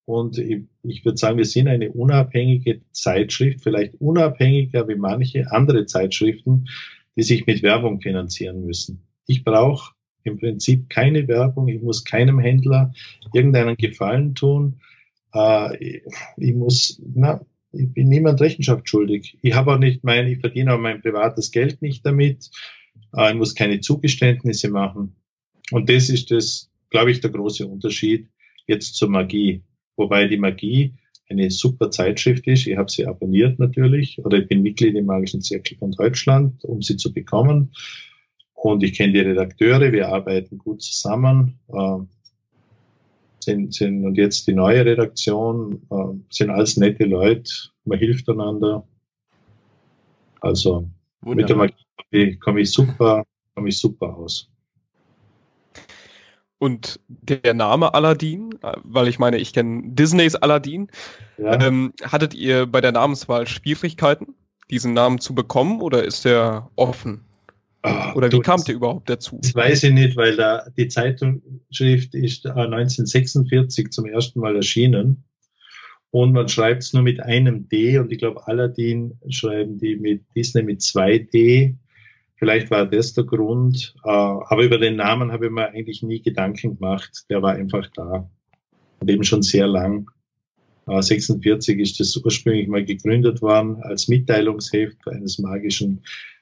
[0.05, 5.85] Und ich, ich würde sagen, wir sind eine unabhängige Zeitschrift, vielleicht unabhängiger wie manche andere
[5.85, 6.65] Zeitschriften,
[7.15, 9.03] die sich mit Werbung finanzieren müssen.
[9.27, 12.93] Ich brauche im Prinzip keine Werbung, ich muss keinem Händler
[13.33, 14.79] irgendeinen Gefallen tun.
[15.33, 16.01] Äh,
[16.37, 19.37] ich muss, na, ich bin niemand Rechenschaft schuldig.
[19.41, 22.49] Ich habe auch nicht mein, ich verdiene auch mein privates Geld nicht damit.
[23.15, 25.15] Äh, ich muss keine Zugeständnisse machen.
[25.71, 28.27] Und das ist das, glaube ich, der große Unterschied
[28.67, 29.63] jetzt zur Magie.
[29.95, 30.93] Wobei die Magie
[31.29, 32.67] eine super Zeitschrift ist.
[32.67, 36.81] Ich habe sie abonniert natürlich oder ich bin Mitglied im Magischen Zirkel von Deutschland, um
[36.81, 37.71] sie zu bekommen.
[38.53, 41.59] Und ich kenne die Redakteure, wir arbeiten gut zusammen.
[41.67, 41.99] Äh,
[43.39, 47.51] sind, sind, und jetzt die neue Redaktion, äh, sind alles nette Leute,
[47.83, 48.87] man hilft einander.
[50.39, 50.89] Also
[51.21, 51.35] Wunderbar.
[51.35, 51.82] mit der Magie
[52.39, 53.23] komme ich super,
[53.55, 54.49] komme ich super aus.
[56.59, 58.51] Und der Name Aladdin,
[58.83, 60.87] weil ich meine, ich kenne Disneys Aladdin,
[61.37, 61.61] ja.
[61.61, 64.33] ähm, hattet ihr bei der Namenswahl Schwierigkeiten,
[64.71, 67.25] diesen Namen zu bekommen oder ist der offen?
[67.85, 69.39] Oh, oder wie kam der überhaupt dazu?
[69.41, 75.21] Das weiß ich nicht, weil da die Zeitungsschrift ist 1946 zum ersten Mal erschienen
[76.11, 80.23] und man schreibt es nur mit einem D und ich glaube Aladdin schreiben die mit
[80.33, 81.75] Disney mit zwei D
[82.43, 83.95] Vielleicht war das der Grund.
[84.03, 87.23] Äh, aber über den Namen habe ich mir eigentlich nie Gedanken gemacht.
[87.29, 88.29] Der war einfach da.
[88.99, 90.11] Und eben schon sehr lang.
[90.85, 96.01] 46 ist das ursprünglich mal gegründet worden als Mitteilungsheft eines magischen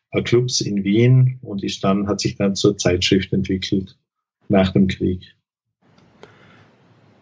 [0.09, 3.95] äh, Clubs in Wien und ist dann, hat sich dann zur Zeitschrift entwickelt
[4.49, 5.21] nach dem Krieg.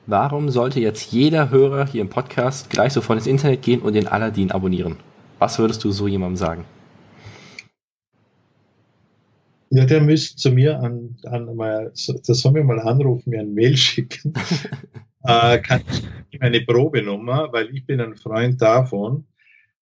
[0.07, 4.07] Warum sollte jetzt jeder Hörer hier im Podcast gleich sofort ins Internet gehen und den
[4.07, 4.95] Aladdin abonnieren?
[5.37, 6.63] Was würdest du so jemandem sagen?
[9.71, 13.53] Ja, der müsste zu mir an, an mal, das soll mir mal anrufen, mir ein
[13.53, 14.33] Mail schicken.
[15.23, 15.83] äh, kann
[16.31, 19.25] ich eine Probenummer, weil ich bin ein Freund davon,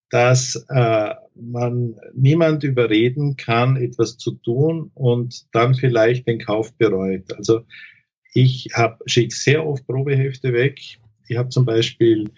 [0.09, 7.33] dass äh, man niemand überreden kann, etwas zu tun und dann vielleicht den Kauf bereut.
[7.37, 7.61] Also
[8.33, 8.69] ich
[9.05, 10.79] schicke sehr oft Probehefte weg.
[11.27, 12.29] Ich habe zum Beispiel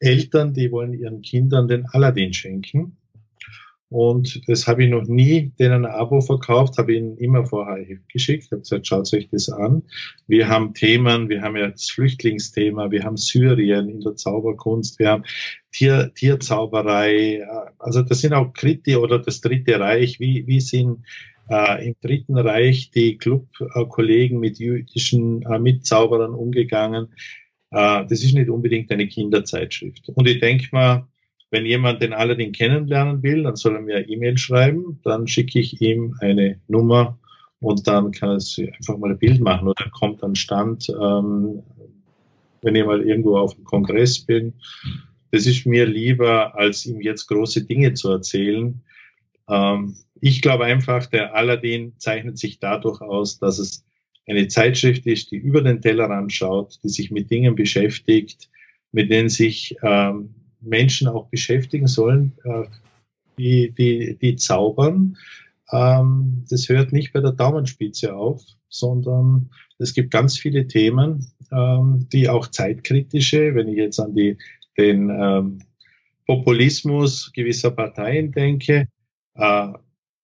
[0.00, 2.96] Eltern, die wollen ihren Kindern den Aladdin schenken.
[3.88, 8.50] Und das habe ich noch nie denen ein Abo verkauft, habe ihnen immer vorher geschickt,
[8.50, 9.84] habe gesagt, schaut euch das an.
[10.26, 15.10] Wir haben Themen, wir haben ja das Flüchtlingsthema, wir haben Syrien in der Zauberkunst, wir
[15.10, 15.24] haben
[15.70, 17.46] Tier, Tierzauberei,
[17.78, 21.04] also das sind auch Kriti oder das Dritte Reich, wie, wie sind
[21.48, 27.08] äh, im Dritten Reich die Clubkollegen mit jüdischen äh, Mitzauberern umgegangen.
[27.70, 30.08] Äh, das ist nicht unbedingt eine Kinderzeitschrift.
[30.08, 31.06] Und ich denke mal,
[31.50, 35.60] wenn jemand den Aladdin kennenlernen will, dann soll er mir eine E-Mail schreiben, dann schicke
[35.60, 37.18] ich ihm eine Nummer
[37.60, 41.62] und dann kann er einfach mal ein Bild machen oder kommt an Stand, ähm,
[42.62, 44.52] wenn ich mal irgendwo auf dem Kongress bin.
[45.30, 48.80] Das ist mir lieber, als ihm jetzt große Dinge zu erzählen.
[49.48, 53.84] Ähm, ich glaube einfach, der Aladdin zeichnet sich dadurch aus, dass es
[54.26, 58.50] eine Zeitschrift ist, die über den Tellerrand schaut, die sich mit Dingen beschäftigt,
[58.92, 60.34] mit denen sich ähm,
[60.66, 62.64] Menschen auch beschäftigen sollen, äh,
[63.38, 65.16] die, die, die zaubern.
[65.72, 72.06] Ähm, das hört nicht bei der Daumenspitze auf, sondern es gibt ganz viele Themen, ähm,
[72.12, 74.36] die auch zeitkritische, wenn ich jetzt an die,
[74.78, 75.58] den ähm,
[76.26, 78.88] Populismus gewisser Parteien denke,
[79.34, 79.68] äh,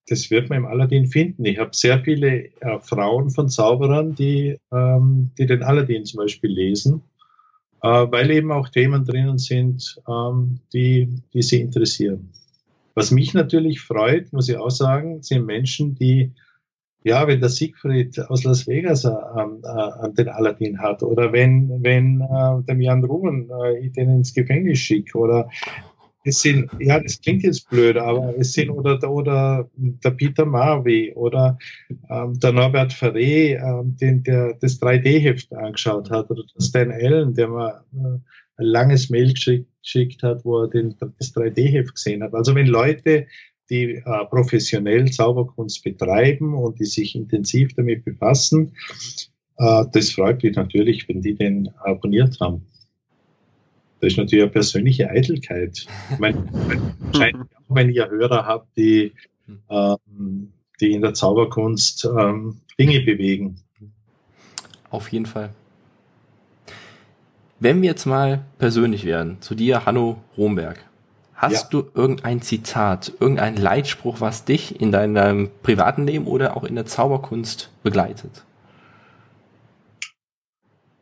[0.09, 1.45] das wird man im Aladdin finden.
[1.45, 6.51] Ich habe sehr viele äh, Frauen von Zauberern, die, ähm, die den Aladdin zum Beispiel
[6.51, 7.03] lesen
[7.89, 12.31] weil eben auch Themen drinnen sind, ähm, die, die sie interessieren.
[12.95, 16.33] Was mich natürlich freut, muss ich auch sagen, sind Menschen, die
[17.05, 22.21] ja, wenn der Siegfried aus Las Vegas äh, äh, den Aladdin hat oder wenn, wenn
[22.21, 25.51] äh, dem Jan Ruben äh, ich den ins Gefängnis schicke oder
[26.25, 31.13] es sind, ja, das klingt jetzt blöd, aber es sind oder, oder der Peter Marvey
[31.15, 31.59] oder
[32.11, 37.35] ähm, der Norbert Ferré, ähm, den, der das 3D-Heft angeschaut hat oder der Stan Allen,
[37.35, 38.19] der mir äh,
[38.57, 42.35] ein langes Mail geschickt hat, wo er den, das 3D-Heft gesehen hat.
[42.35, 43.27] Also wenn Leute
[43.71, 48.73] die äh, professionell Zauberkunst betreiben und die sich intensiv damit befassen.
[49.57, 52.67] Äh, das freut mich natürlich, wenn die den abonniert haben.
[54.03, 55.87] Das ist natürlich eine persönliche Eitelkeit.
[56.11, 59.13] Ich meine, wahrscheinlich auch, wenn ihr Hörer habt, die,
[59.71, 63.61] ähm, die in der Zauberkunst ähm, Dinge bewegen.
[64.91, 65.51] Auf jeden Fall.
[67.61, 70.85] Wenn wir jetzt mal persönlich werden, zu dir, Hanno Romberg.
[71.37, 71.81] Hast ja.
[71.81, 76.87] du irgendein Zitat, irgendein Leitspruch, was dich in deinem privaten Leben oder auch in der
[76.87, 78.45] Zauberkunst begleitet?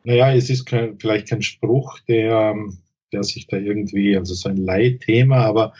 [0.03, 2.55] Naja, es ist kein, vielleicht kein Spruch, der,
[3.11, 5.73] der sich da irgendwie, also so ein Leitthema, aber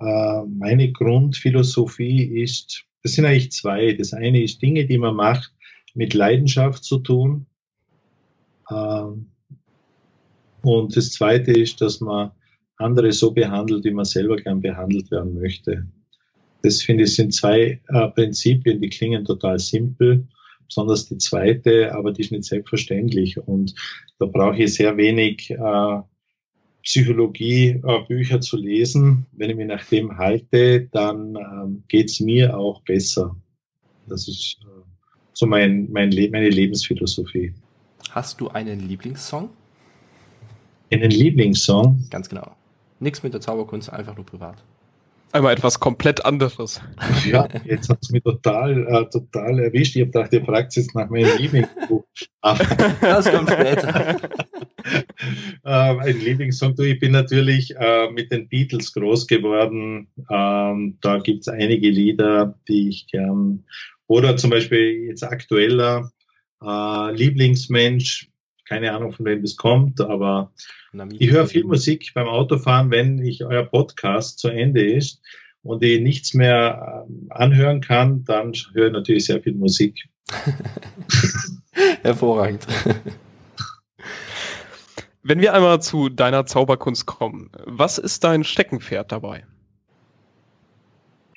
[0.00, 3.92] äh, meine Grundphilosophie ist, das sind eigentlich zwei.
[3.92, 5.52] Das eine ist Dinge, die man macht,
[5.94, 7.46] mit Leidenschaft zu tun.
[8.70, 9.26] Ähm,
[10.62, 12.32] und das zweite ist, dass man
[12.78, 15.86] andere so behandelt, wie man selber gern behandelt werden möchte.
[16.62, 20.26] Das finde ich sind zwei äh, Prinzipien, die klingen total simpel,
[20.66, 23.38] besonders die zweite, aber die ist nicht selbstverständlich.
[23.38, 23.74] Und
[24.18, 26.00] da brauche ich sehr wenig äh,
[26.86, 29.26] Psychologie-Bücher äh, zu lesen.
[29.32, 33.36] Wenn ich mich nach dem halte, dann ähm, geht es mir auch besser.
[34.06, 34.82] Das ist äh,
[35.32, 37.52] so mein, mein Le meine Lebensphilosophie.
[38.12, 39.50] Hast du einen Lieblingssong?
[40.92, 42.06] Einen Lieblingssong?
[42.08, 42.54] Ganz genau.
[43.00, 44.62] Nichts mit der Zauberkunst, einfach nur privat.
[45.32, 46.80] Einmal etwas komplett anderes.
[47.26, 49.96] Ja, jetzt hat es mich total, äh, total erwischt.
[49.96, 52.04] Ich habe gedacht, ihr fragt jetzt nach meinem Lieblingsbuch.
[53.00, 54.20] das kommt später.
[55.64, 60.08] äh, ein Lieblingssong, du, ich bin natürlich äh, mit den Beatles groß geworden.
[60.30, 63.64] Ähm, da gibt es einige Lieder, die ich gern.
[64.06, 66.10] Oder zum Beispiel jetzt aktueller
[66.62, 68.30] äh, Lieblingsmensch,
[68.68, 70.52] keine Ahnung, von wem das kommt, aber
[71.18, 75.20] ich höre viel Musik beim Autofahren, wenn ich euer Podcast zu Ende ist
[75.62, 80.08] und ich nichts mehr ähm, anhören kann, dann höre ich natürlich sehr viel Musik.
[82.02, 82.66] Hervorragend.
[85.28, 89.44] Wenn wir einmal zu deiner Zauberkunst kommen, was ist dein Steckenpferd dabei?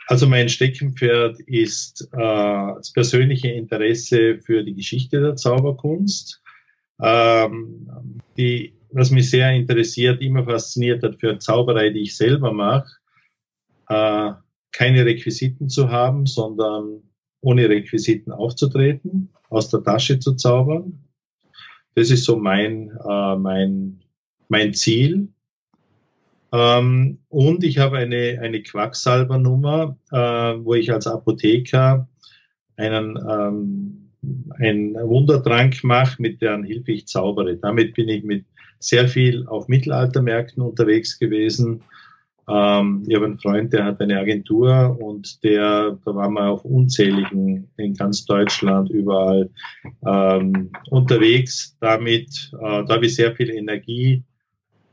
[0.08, 6.42] Also mein Steckenpferd ist äh, das persönliche Interesse für die Geschichte der Zauberkunst
[7.02, 7.88] ähm,
[8.38, 12.90] die, was mich sehr interessiert, immer fasziniert hat für Zauberei, die ich selber mache,
[13.88, 14.32] äh,
[14.72, 17.02] keine Requisiten zu haben, sondern
[17.42, 21.00] ohne Requisiten aufzutreten, aus der Tasche zu zaubern.
[21.96, 24.00] Das ist so mein, äh, mein,
[24.48, 25.30] mein Ziel.
[26.52, 32.08] Ähm, und ich habe eine, eine Quacksalbernummer, äh, wo ich als Apotheker
[32.78, 34.10] einen ähm,
[34.58, 37.56] ein Wundertrank mache, mit deren Hilfe ich zaubere.
[37.58, 38.46] Damit bin ich mit
[38.80, 41.82] sehr viel auf Mittelaltermärkten unterwegs gewesen.
[42.50, 46.66] Ähm, ich habe einen Freund, der hat eine Agentur und der, da waren wir auf
[46.66, 49.50] unzähligen in ganz Deutschland überall
[50.06, 51.78] ähm, unterwegs.
[51.80, 54.24] Damit, äh, da habe ich sehr viel Energie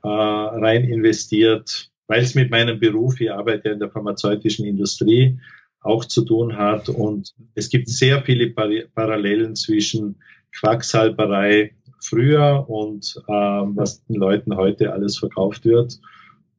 [0.02, 5.38] äh, rein investiert, weil es mit meinem Beruf, ich arbeite in der pharmazeutischen Industrie,
[5.80, 6.88] auch zu tun hat.
[6.90, 10.16] Und es gibt sehr viele Parallelen zwischen
[10.52, 15.98] Quacksalberei früher und ähm, was den Leuten heute alles verkauft wird.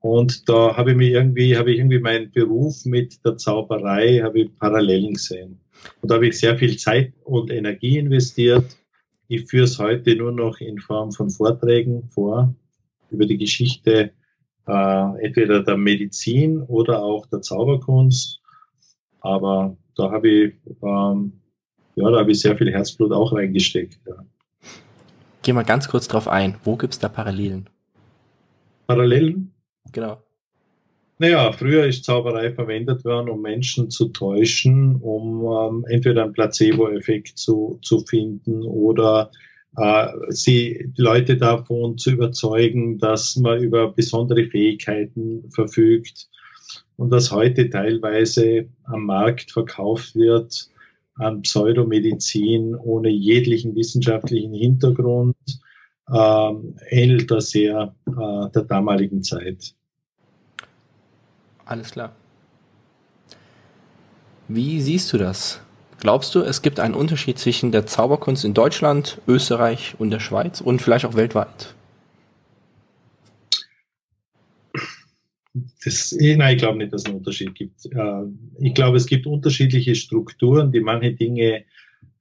[0.08, 4.40] Und da habe ich mir irgendwie, habe ich irgendwie meinen Beruf mit der Zauberei, habe
[4.40, 5.60] ich Parallelen gesehen.
[6.02, 8.78] Und da habe ich sehr viel Zeit und Energie investiert.
[9.28, 12.56] Ich führe es heute nur noch in Form von Vorträgen vor
[13.12, 14.12] über die Geschichte
[14.66, 18.40] äh, entweder der Medizin oder auch der Zauberkunst.
[19.20, 20.54] Aber da habe ich,
[20.84, 21.34] ähm,
[21.96, 24.00] ja, da habe ich sehr viel Herzblut auch reingesteckt.
[24.08, 24.26] Ja.
[25.42, 26.56] Geh mal ganz kurz drauf ein.
[26.64, 27.70] Wo gibt es da Parallelen?
[28.88, 29.52] Parallelen?
[29.92, 30.22] Genau.
[31.20, 37.38] Naja, früher ist Zauberei verwendet worden, um Menschen zu täuschen, um ähm, entweder einen Placebo-Effekt
[37.38, 39.32] zu, zu finden oder
[39.78, 46.28] äh, sie, Leute davon zu überzeugen, dass man über besondere Fähigkeiten verfügt
[46.98, 50.70] und was heute teilweise am Markt verkauft wird
[51.16, 55.36] an Pseudomedizin ohne jeglichen wissenschaftlichen Hintergrund,
[56.14, 59.74] ähm, ähnelt das sehr äh, der damaligen Zeit.
[61.66, 62.16] Alles klar.
[64.48, 65.62] Wie siehst du das?
[66.00, 70.62] Glaubst du, es gibt einen Unterschied zwischen der Zauberkunst in Deutschland, Österreich und der Schweiz
[70.62, 71.74] und vielleicht auch weltweit?
[75.84, 77.86] Das, nein, ich glaube nicht, dass es einen Unterschied gibt.
[77.88, 78.24] Äh,
[78.60, 81.66] ich glaube, es gibt unterschiedliche Strukturen, die manche Dinge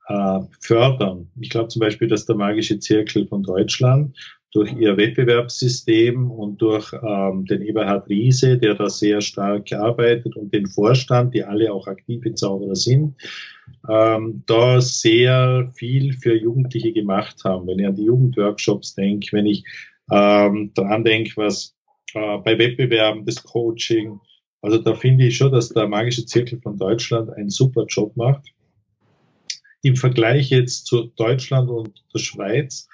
[0.09, 1.29] äh, fördern.
[1.41, 4.17] Ich glaube zum Beispiel, dass der magische Zirkel von Deutschland
[4.53, 10.55] durch ihr Wettbewerbssystem und durch ähm, den Eberhard Riese, der da sehr stark arbeitet und
[10.55, 13.15] den Vorstand, die alle auch aktive Zauberer sind,
[13.89, 17.67] ähm, da sehr viel für Jugendliche gemacht haben.
[17.67, 19.63] Wenn ich an die Jugendworkshops denke, wenn ich
[20.11, 21.75] ähm, dran denke, was
[22.15, 24.19] äh, bei Wettbewerben, das Coaching,
[24.63, 28.47] also da finde ich schon, dass der Magische Zirkel von Deutschland einen super Job macht.
[29.87, 32.89] Im Vergleich jetzt zu Deutschland und der Schweiz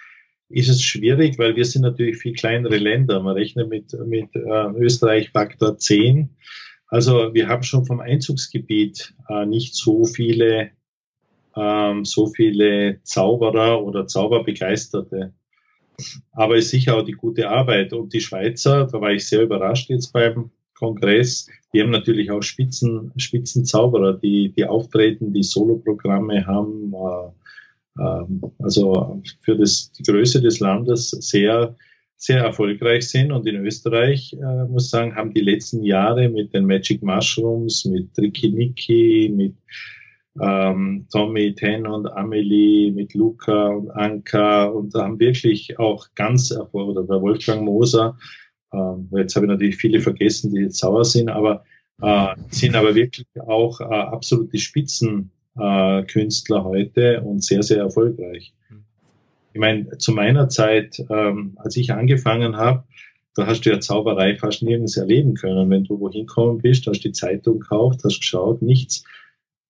[0.50, 3.22] ist es schwierig, weil wir sind natürlich viel kleinere Länder.
[3.22, 6.36] Man rechnet mit, mit äh, Österreich Faktor 10.
[6.88, 10.72] Also wir haben schon vom Einzugsgebiet äh, nicht so viele,
[11.56, 15.32] ähm, so viele Zauberer oder Zauberbegeisterte.
[16.32, 17.94] Aber es ist sicher auch die gute Arbeit.
[17.94, 20.50] Und die Schweizer, da war ich sehr überrascht jetzt beim
[20.82, 28.42] Kongress, die haben natürlich auch Spitzen, Spitzenzauberer, die, die auftreten, die Soloprogramme haben, äh, ähm,
[28.58, 31.76] also für das, die Größe des Landes sehr,
[32.16, 33.30] sehr erfolgreich sind.
[33.30, 38.08] Und in Österreich, äh, muss sagen, haben die letzten Jahre mit den Magic Mushrooms, mit
[38.18, 39.54] Ricky Nicky, mit
[40.40, 46.96] ähm, Tommy, Ten und Amelie, mit Luca und Anka und haben wirklich auch ganz erfolgreich,
[46.96, 48.16] oder bei Wolfgang Moser,
[48.72, 51.64] ähm, jetzt habe ich natürlich viele vergessen, die jetzt sauer sind, aber
[52.00, 56.02] äh, sind aber wirklich auch äh, absolute Spitzen äh,
[56.50, 58.54] heute und sehr, sehr erfolgreich.
[59.54, 62.84] Ich meine, zu meiner Zeit, ähm, als ich angefangen habe,
[63.34, 65.70] da hast du ja Zauberei fast nirgends erleben können.
[65.70, 69.04] Wenn du wohin kommen bist, hast du die Zeitung gekauft, hast geschaut, nichts.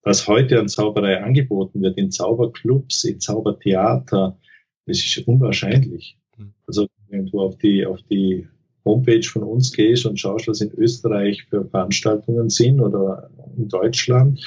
[0.03, 4.37] Was heute an Zauberei angeboten wird, in Zauberclubs, in Zaubertheater,
[4.85, 6.17] das ist unwahrscheinlich.
[6.35, 6.53] Hm.
[6.67, 8.47] Also wenn du auf die, auf die
[8.85, 14.41] Homepage von uns gehst und schaust, was in Österreich für Veranstaltungen sind oder in Deutschland,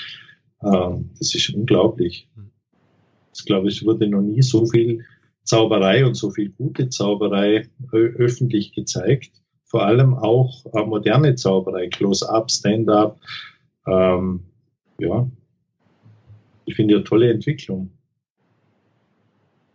[0.62, 2.28] ähm, das ist unglaublich.
[3.34, 5.04] Ich glaube, es wurde noch nie so viel
[5.44, 9.30] Zauberei und so viel gute Zauberei öffentlich gezeigt.
[9.64, 13.18] Vor allem auch äh, moderne Zauberei, Close-up, Stand-up.
[13.86, 14.40] Ähm,
[14.98, 15.30] ja,
[16.64, 17.90] ich finde ja tolle Entwicklung.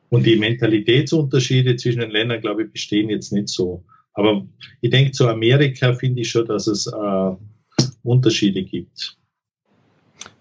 [0.09, 3.85] Und die Mentalitätsunterschiede zwischen den Ländern, glaube ich, bestehen jetzt nicht so.
[4.13, 4.45] Aber
[4.81, 7.35] ich denke, zu Amerika finde ich schon, dass es äh,
[8.03, 9.17] Unterschiede gibt.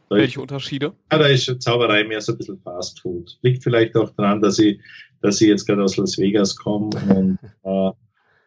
[0.08, 0.92] Welche Unterschiede?
[1.12, 3.38] Ja, da ist Zauberei mehr so ein bisschen Fast Food.
[3.42, 4.80] Liegt vielleicht auch daran, dass ich,
[5.22, 7.90] dass ich jetzt gerade aus Las Vegas komme und, äh,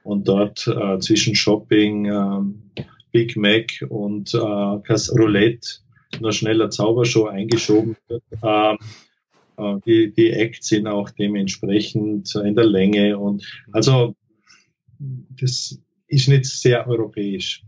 [0.03, 5.67] und dort äh, zwischen Shopping, äh, Big Mac und äh, Roulette
[6.19, 8.23] noch schneller Zaubershow eingeschoben wird.
[8.43, 8.77] Ähm,
[9.57, 14.15] äh, die, die Acts sind auch dementsprechend in der Länge und also
[14.99, 17.63] das ist nicht sehr europäisch.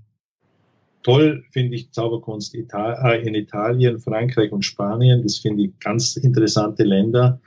[1.03, 5.21] Toll finde ich Zauberkunst äh, in Italien, Frankreich und Spanien.
[5.21, 7.39] Das finde ich ganz interessante Länder,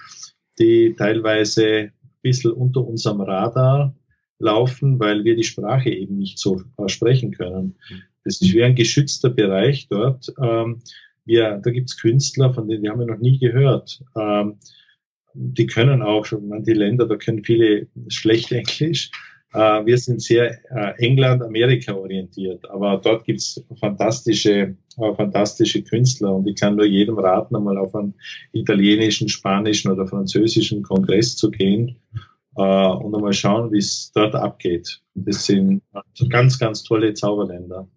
[0.58, 3.94] die teilweise ein bisschen unter unserem Radar
[4.38, 7.74] laufen, weil wir die Sprache eben nicht so sprechen können.
[8.24, 10.32] Das ist wie ein geschützter Bereich dort.
[10.40, 10.80] Ähm,
[11.24, 14.02] wir, da gibt's Künstler, von denen wir haben wir noch nie gehört.
[14.16, 14.58] Ähm,
[15.34, 19.10] die können auch, manche Länder, da können viele schlecht Englisch,
[19.54, 26.34] äh, wir sind sehr äh, England, Amerika orientiert, aber dort gibt's fantastische, äh, fantastische Künstler
[26.34, 28.14] und ich kann nur jedem raten, einmal auf einen
[28.52, 31.96] italienischen, spanischen oder französischen Kongress zu gehen
[32.56, 35.00] äh, und einmal schauen, wie es dort abgeht.
[35.14, 35.82] Das sind
[36.28, 37.88] ganz, ganz tolle Zauberländer.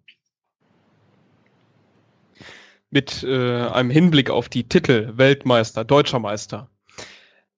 [2.90, 6.70] Mit äh, einem Hinblick auf die Titel Weltmeister, Deutscher Meister.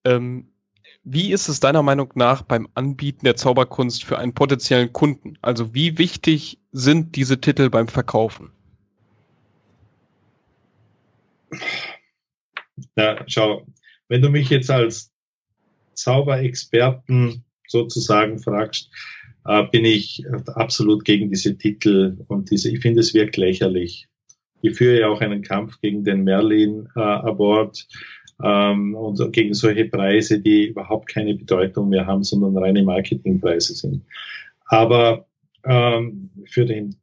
[0.04, 0.53] Ähm,
[1.04, 5.38] wie ist es deiner Meinung nach beim Anbieten der Zauberkunst für einen potenziellen Kunden?
[5.42, 8.50] Also wie wichtig sind diese Titel beim Verkaufen?
[12.96, 13.66] Ja, schau,
[14.08, 15.12] wenn du mich jetzt als
[15.92, 18.90] Zauberexperten sozusagen fragst,
[19.44, 20.24] äh, bin ich
[20.54, 24.08] absolut gegen diese Titel und diese, ich finde es wirklich lächerlich.
[24.62, 27.86] Ich führe ja auch einen Kampf gegen den Merlin äh, Award
[28.42, 34.02] ähm, und gegen solche Preise, die überhaupt keine Bedeutung mehr haben, sondern reine Marketingpreise sind.
[34.66, 35.26] Aber
[35.64, 36.96] ähm, für den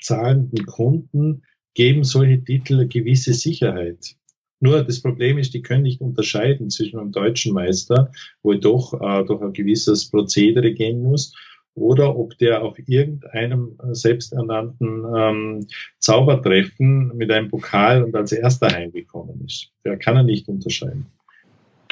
[0.00, 1.42] zahlenden Kunden
[1.74, 4.16] geben solche Titel eine gewisse Sicherheit.
[4.60, 8.10] Nur das Problem ist, die können nicht unterscheiden zwischen einem deutschen Meister,
[8.42, 11.34] wo ich doch äh, durch ein gewisses Prozedere gehen muss,
[11.78, 15.66] oder ob der auf irgendeinem selbsternannten ähm,
[15.98, 19.70] Zaubertreffen mit einem Pokal und als erster heimgekommen ist.
[19.84, 21.06] Der kann er nicht unterscheiden.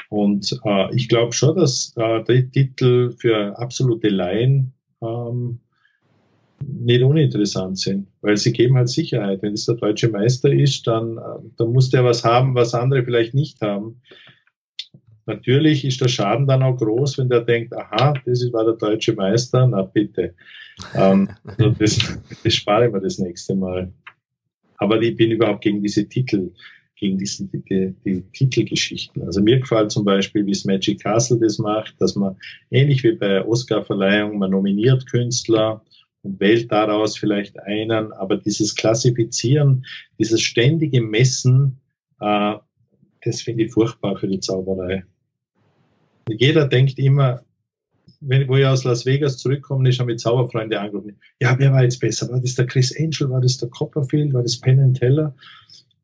[0.09, 4.72] Und äh, ich glaube schon, dass äh, die Titel für absolute Laien
[5.03, 5.59] ähm,
[6.64, 9.43] nicht uninteressant sind, weil sie geben halt Sicherheit.
[9.43, 13.05] Wenn es der deutsche Meister ist, dann, äh, dann muss der was haben, was andere
[13.05, 14.01] vielleicht nicht haben.
[15.27, 19.12] Natürlich ist der Schaden dann auch groß, wenn der denkt, aha, das war der deutsche
[19.14, 20.35] Meister, na bitte.
[20.95, 23.93] ähm, also das, das spare ich mir das nächste Mal.
[24.79, 26.51] Aber ich bin überhaupt gegen diese Titel
[26.97, 29.22] gegen diese, die, die Titelgeschichten.
[29.22, 32.37] Also mir gefällt zum Beispiel, wie es Magic Castle das macht, dass man
[32.70, 35.83] ähnlich wie bei Oscar-Verleihung, man nominiert Künstler
[36.22, 39.85] und wählt daraus vielleicht einen, aber dieses Klassifizieren,
[40.18, 41.79] dieses ständige Messen,
[42.20, 42.55] äh,
[43.22, 45.05] das finde ich furchtbar für die Zauberei.
[46.29, 47.43] Jeder denkt immer,
[48.20, 51.18] wenn, wo ich aus Las Vegas zurückkomme, ich habe mit Zauberfreunde angerufen.
[51.41, 52.29] Ja, wer war jetzt besser?
[52.31, 53.31] War das der Chris Angel?
[53.31, 54.33] War das der Copperfield?
[54.33, 55.35] War das Penn Teller?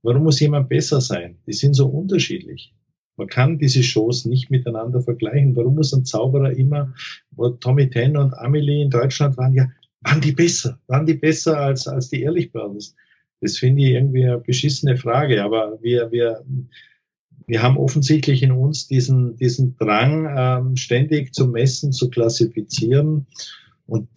[0.02, 1.38] Warum muss jemand besser sein?
[1.46, 2.74] Die sind so unterschiedlich.
[3.16, 5.54] Man kann diese Shows nicht miteinander vergleichen.
[5.56, 6.94] Warum muss ein Zauberer immer,
[7.30, 9.68] wo Tommy Ten und Amelie in Deutschland waren, ja,
[10.00, 10.80] waren die besser?
[10.86, 12.94] Waren die besser als, als die Ehrlich Brothers?
[13.40, 16.44] Das finde ich irgendwie eine beschissene Frage, aber wir, wir,
[17.46, 23.26] wir haben offensichtlich in uns diesen, diesen Drang, ähm, ständig zu messen, zu klassifizieren.
[23.86, 24.08] Und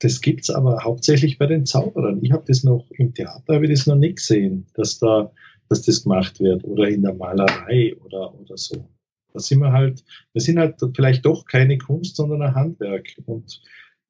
[0.00, 2.18] das gibt's aber hauptsächlich bei den Zauberern.
[2.22, 5.30] Ich habe das noch im Theater habe ich das noch nicht gesehen, dass da,
[5.68, 8.88] dass das gemacht wird oder in der Malerei oder oder so.
[9.32, 13.62] Da sind wir halt, wir sind halt vielleicht doch keine Kunst, sondern ein Handwerk und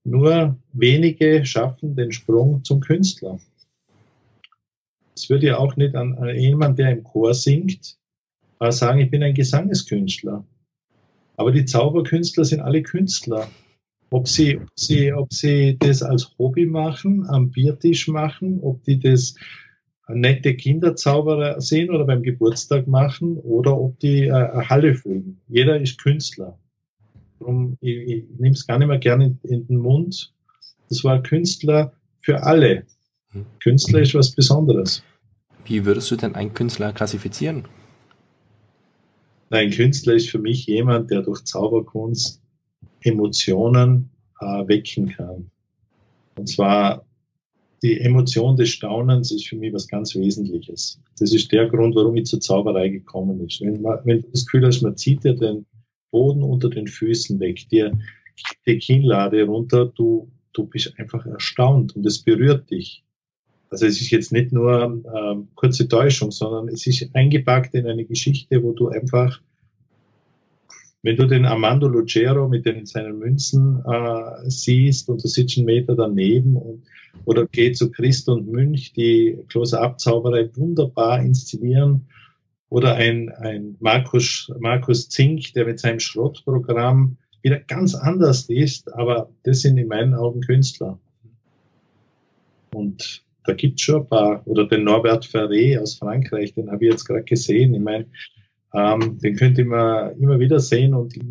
[0.04, 3.38] nur wenige schaffen den Sprung zum Künstler.
[5.14, 7.98] Es würde ja auch nicht an, an jemand, der im Chor singt,
[8.70, 10.44] sagen, ich bin ein Gesangeskünstler.
[11.36, 13.48] Aber die Zauberkünstler sind alle Künstler.
[14.10, 19.00] Ob sie, ob sie, ob sie das als Hobby machen, am Biertisch machen, ob die
[19.00, 19.34] das
[20.08, 25.40] nette Kinderzauberer sehen oder beim Geburtstag machen oder ob die äh, eine Halle füllen.
[25.48, 26.58] Jeder ist Künstler.
[27.38, 30.32] Darum, ich, ich nehme es gar nicht mehr gerne in, in, den Mund.
[30.88, 32.84] Das war Künstler für alle.
[33.30, 33.46] Hm.
[33.60, 35.02] Künstler ist was Besonderes.
[35.64, 37.64] Wie würdest du denn einen Künstler klassifizieren?
[39.52, 42.40] Ein Künstler ist für mich jemand, der durch Zauberkunst
[43.02, 44.08] Emotionen
[44.40, 45.50] äh, wecken kann.
[46.36, 47.04] Und zwar
[47.82, 50.98] die Emotion des Staunens ist für mich was ganz Wesentliches.
[51.18, 53.48] Das ist der Grund, warum ich zur Zauberei gekommen bin.
[53.60, 55.66] Wenn, wenn du das Gefühl hast, man zieht dir den
[56.10, 57.92] Boden unter den Füßen weg, dir
[58.66, 63.04] die Kinnlade runter, du, du bist einfach erstaunt und es berührt dich.
[63.72, 68.04] Also es ist jetzt nicht nur ähm, kurze Täuschung, sondern es ist eingepackt in eine
[68.04, 69.40] Geschichte, wo du einfach
[71.04, 75.66] wenn du den Armando Lucero mit den, seinen Münzen äh, siehst und du sitzt einen
[75.66, 76.84] Meter daneben und,
[77.24, 82.06] oder geh zu Christ und Münch, die Close-Up-Zauberei wunderbar inszenieren,
[82.68, 89.28] oder ein, ein Markus, Markus Zink, der mit seinem Schrottprogramm wieder ganz anders ist, aber
[89.42, 90.98] das sind in meinen Augen Künstler.
[92.72, 96.92] Und da gibt's schon ein paar, oder den Norbert Ferré aus Frankreich, den habe ich
[96.92, 97.74] jetzt gerade gesehen.
[97.74, 98.06] Ich meine,
[98.74, 101.22] ähm, den könnte man immer wieder sehen und ich,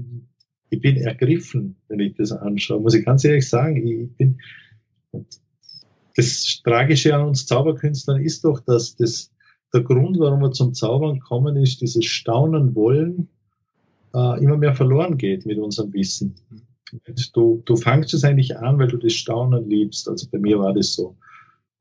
[0.70, 2.82] ich bin ergriffen, wenn ich das anschaue.
[2.82, 4.38] Muss ich ganz ehrlich sagen, ich bin,
[6.16, 9.32] das Tragische an uns Zauberkünstlern ist doch, dass das,
[9.74, 13.30] der Grund, warum wir zum Zaubern kommen, ist dieses Staunen wollen,
[14.14, 16.36] äh, immer mehr verloren geht mit unserem Wissen.
[17.34, 20.10] Du, du fangst es eigentlich an, weil du das Staunen liebst.
[20.10, 21.16] Also bei mir war das so.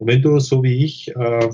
[0.00, 1.50] Und wenn du so wie ich äh,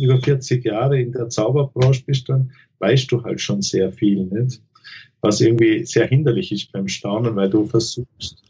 [0.00, 4.62] über 40 Jahre in der Zauberbranche bist, dann weißt du halt schon sehr viel, nicht?
[5.20, 8.44] Was irgendwie sehr hinderlich ist beim Staunen, weil du versuchst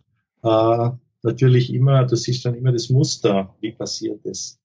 [0.45, 0.91] äh,
[1.23, 4.59] natürlich immer, du siehst dann immer das Muster, wie passiert es.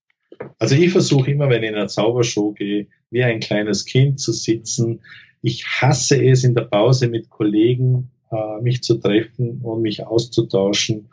[0.60, 4.34] Also ich versuche immer, wenn ich in einer Zaubershow gehe, wie ein kleines Kind zu
[4.34, 5.00] sitzen.
[5.42, 11.08] Ich hasse es in der Pause mit Kollegen, äh, mich zu treffen und mich auszutauschen,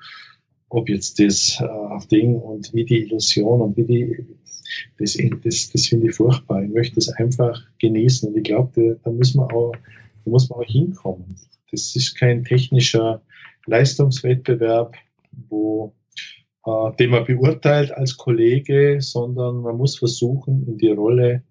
[0.72, 4.26] ob jetzt das äh, Ding und wie die Illusion und wie die
[4.98, 6.62] das, das, das finde ich furchtbar.
[6.62, 8.28] Ich möchte es einfach genießen.
[8.28, 9.72] Und ich glaube, da müssen wir auch,
[10.24, 11.36] da muss man auch hinkommen.
[11.70, 13.22] Das ist kein technischer
[13.66, 14.94] Leistungswettbewerb,
[15.48, 15.94] wo,
[16.64, 21.42] äh, den man beurteilt als Kollege, sondern man muss versuchen, in die Rolle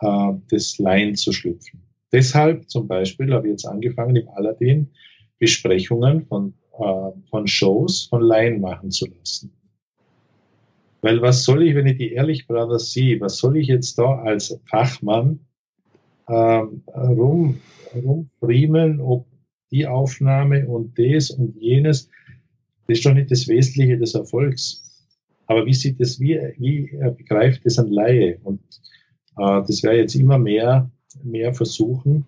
[0.00, 1.80] äh, des Laien zu schlüpfen.
[2.12, 4.90] Deshalb zum Beispiel habe ich jetzt angefangen, im Aladdin
[5.38, 9.52] Besprechungen von, äh, von Shows von Laien machen zu lassen.
[11.02, 14.20] Weil was soll ich, wenn ich die Ehrlich Brothers sehe, was soll ich jetzt da
[14.22, 15.38] als Fachmann
[16.28, 17.60] ähm, rum,
[17.94, 19.26] rumfriemeln, ob
[19.70, 22.08] die Aufnahme und das und jenes,
[22.86, 24.82] das ist doch nicht das Wesentliche des Erfolgs.
[25.46, 28.38] Aber wie sieht das, wie, wie er begreift das ein Laie?
[28.44, 28.60] Und
[29.36, 30.90] äh, das wäre jetzt immer mehr,
[31.22, 32.26] mehr versuchen,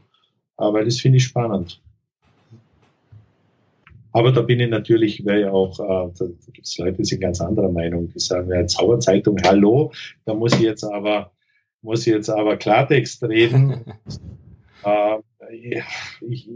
[0.57, 1.81] aber das finde ich spannend.
[4.17, 7.21] Aber da bin ich natürlich, wäre ja auch, äh, da gibt es Leute, die sind
[7.21, 9.93] ganz anderer Meinung, die sagen, ja, Zauberzeitung, hallo,
[10.25, 11.33] da muss ich jetzt aber,
[11.83, 13.85] muss ich jetzt aber Klartext reden.
[14.85, 15.19] äh,
[16.21, 16.49] ich,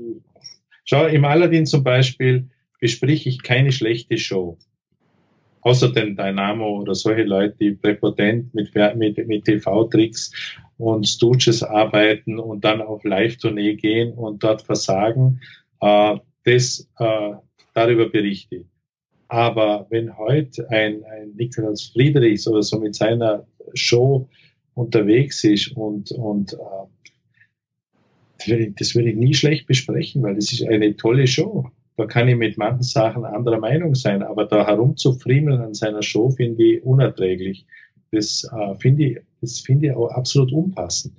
[0.85, 2.49] schau, im Aladdin zum Beispiel
[2.81, 4.57] besprich ich keine schlechte Show.
[5.61, 10.33] Außer den Dynamo oder solche Leute, die präpotent mit, mit, mit TV-Tricks
[10.79, 15.43] und Stooges arbeiten und dann auf Live-Tournee gehen und dort versagen.
[15.83, 17.33] Äh, das, äh,
[17.75, 18.65] darüber berichte.
[19.29, 24.29] Aber wenn heute ein, ein Nikolaus Friedrichs oder so mit seiner Show
[24.75, 26.87] unterwegs ist und, und äh,
[28.79, 31.71] das würde ich nie schlecht besprechen, weil das ist eine tolle Show.
[31.97, 36.31] Da kann ich mit manchen Sachen anderer Meinung sein, aber da herumzufriemeln an seiner Show
[36.31, 37.67] finde ich unerträglich.
[38.11, 41.15] Das äh, finde ich, das finde ich auch absolut unpassend.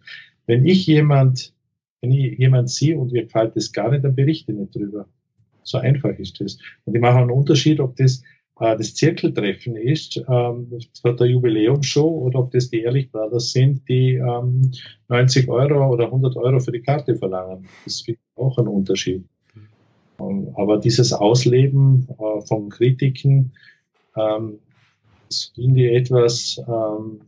[0.47, 1.54] Wenn ich jemand,
[2.02, 5.08] wenn ich jemand sehe und mir gefällt das gar nicht, dann berichte ich nicht drüber.
[5.72, 6.57] So einfach ist das.
[6.86, 8.22] Und ich mache einen Unterschied, ob das
[8.59, 10.72] äh, das Zirkeltreffen ist, ähm,
[11.03, 14.72] der Jubiläumsshow, oder ob das die Ehrlich Brothers sind, die ähm,
[15.09, 17.67] 90 Euro oder 100 Euro für die Karte verlangen.
[17.86, 19.24] Das ist auch ein Unterschied.
[20.19, 23.51] Ähm, aber dieses Ausleben äh, von Kritiken,
[24.15, 24.59] ähm,
[25.28, 27.22] das finde ich etwas, ähm,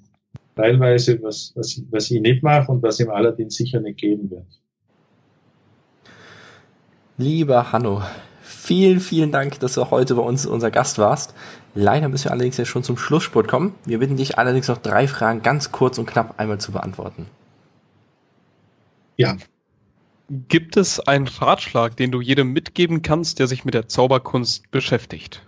[0.56, 4.46] teilweise, was, was, was ich nicht mache und was ihm allerdings sicher nicht geben wird.
[7.18, 8.02] Lieber Hanno,
[8.64, 11.34] vielen, vielen Dank, dass du heute bei uns unser Gast warst.
[11.76, 13.76] Leider müssen wir allerdings jetzt schon zum Schlusssport kommen.
[13.86, 17.28] Wir bitten dich allerdings noch drei Fragen ganz kurz und knapp einmal zu beantworten.
[19.18, 19.38] Ja.
[20.48, 25.44] Gibt es einen Ratschlag, den du jedem mitgeben kannst, der sich mit der Zauberkunst beschäftigt?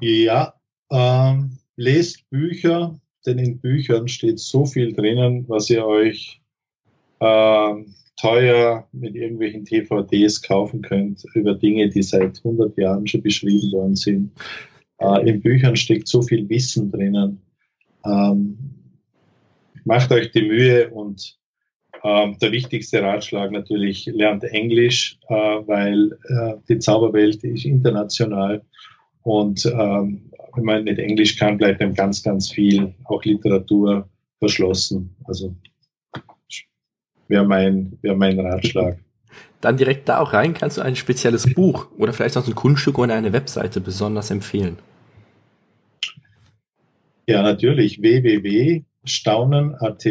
[0.00, 0.54] Ja,
[0.90, 6.40] ähm, lest Bücher, denn in Büchern steht so viel drinnen, was ihr euch
[7.20, 13.72] ähm, teuer mit irgendwelchen TVDs kaufen könnt über Dinge, die seit 100 Jahren schon beschrieben
[13.72, 14.32] worden sind.
[14.98, 17.40] Äh, in Büchern steckt so viel Wissen drinnen.
[18.04, 18.58] Ähm,
[19.84, 21.38] macht euch die Mühe und
[22.02, 28.62] ähm, der wichtigste Ratschlag natürlich, lernt Englisch, äh, weil äh, die Zauberwelt ist international
[29.22, 34.08] und ähm, wenn man nicht Englisch kann, bleibt einem ganz, ganz viel, auch Literatur
[34.38, 35.14] verschlossen.
[35.24, 35.54] Also
[37.30, 38.98] wäre mein, wäre mein Ratschlag.
[39.60, 42.56] Dann direkt da auch rein, kannst du ein spezielles Buch oder vielleicht auch so ein
[42.56, 44.78] Kunststück oder eine Webseite besonders empfehlen?
[47.26, 48.02] Ja, natürlich.
[48.02, 50.04] www.staunen.at.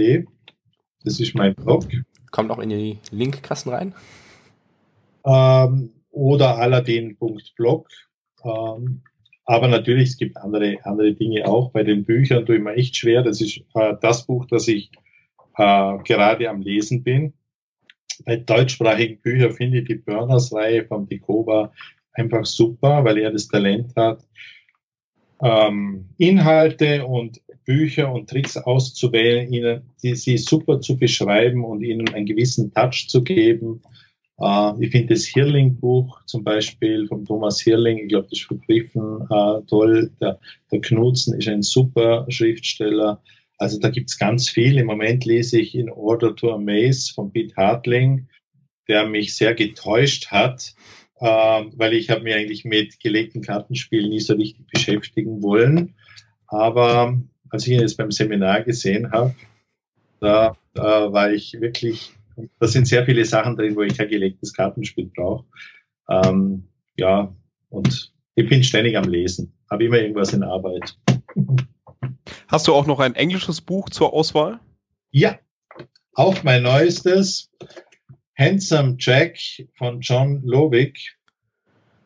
[1.04, 1.86] Das ist mein Blog.
[2.32, 3.94] Kommt auch in die Linkkasten rein?
[5.26, 7.90] Ähm, oder aladdin.blog.
[8.46, 9.02] Ähm,
[9.46, 11.72] aber natürlich, es gibt andere, andere Dinge auch.
[11.72, 13.24] Bei den Büchern tue ich mir echt schwer.
[13.24, 14.92] Das ist äh, das Buch, das ich
[15.60, 17.34] äh, gerade am Lesen bin.
[18.26, 21.72] Bei deutschsprachigen Büchern finde ich die Burners-Reihe von Dikova
[22.14, 24.26] einfach super, weil er das Talent hat,
[25.42, 32.10] ähm, Inhalte und Bücher und Tricks auszuwählen, ihnen die, sie super zu beschreiben und ihnen
[32.14, 33.82] einen gewissen Touch zu geben.
[34.40, 39.22] Äh, ich finde das Hirling-Buch zum Beispiel von Thomas Hirling, ich glaube, das ist vergriffen,
[39.30, 40.12] äh, toll.
[40.20, 40.40] Der,
[40.72, 43.22] der Knutzen ist ein super Schriftsteller.
[43.60, 44.78] Also da gibt's ganz viel.
[44.78, 48.30] Im Moment lese ich In Order to Amaze von Pete Hartling,
[48.88, 50.74] der mich sehr getäuscht hat,
[51.20, 55.96] äh, weil ich habe mir eigentlich mit gelegten Kartenspielen nie so richtig beschäftigen wollen.
[56.48, 59.36] Aber als ich ihn jetzt beim Seminar gesehen habe,
[60.22, 62.14] da, da war ich wirklich,
[62.60, 65.46] da sind sehr viele Sachen drin, wo ich kein gelegtes Kartenspiel brauche.
[66.10, 66.64] Ähm,
[66.98, 67.36] ja,
[67.70, 70.98] und ich bin ständig am Lesen, habe immer irgendwas in Arbeit.
[72.48, 74.60] Hast du auch noch ein englisches Buch zur Auswahl?
[75.12, 75.40] Ja,
[76.14, 77.50] auch mein neuestes,
[78.38, 79.38] Handsome Jack
[79.78, 80.98] von John Lovick.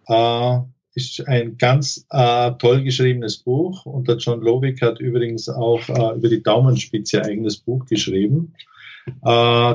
[0.07, 0.59] Äh,
[0.95, 6.15] ist ein ganz äh, toll geschriebenes Buch und der John Lovick hat übrigens auch äh,
[6.15, 8.53] über die Daumenspitze ein eigenes Buch geschrieben.
[9.07, 9.11] Äh,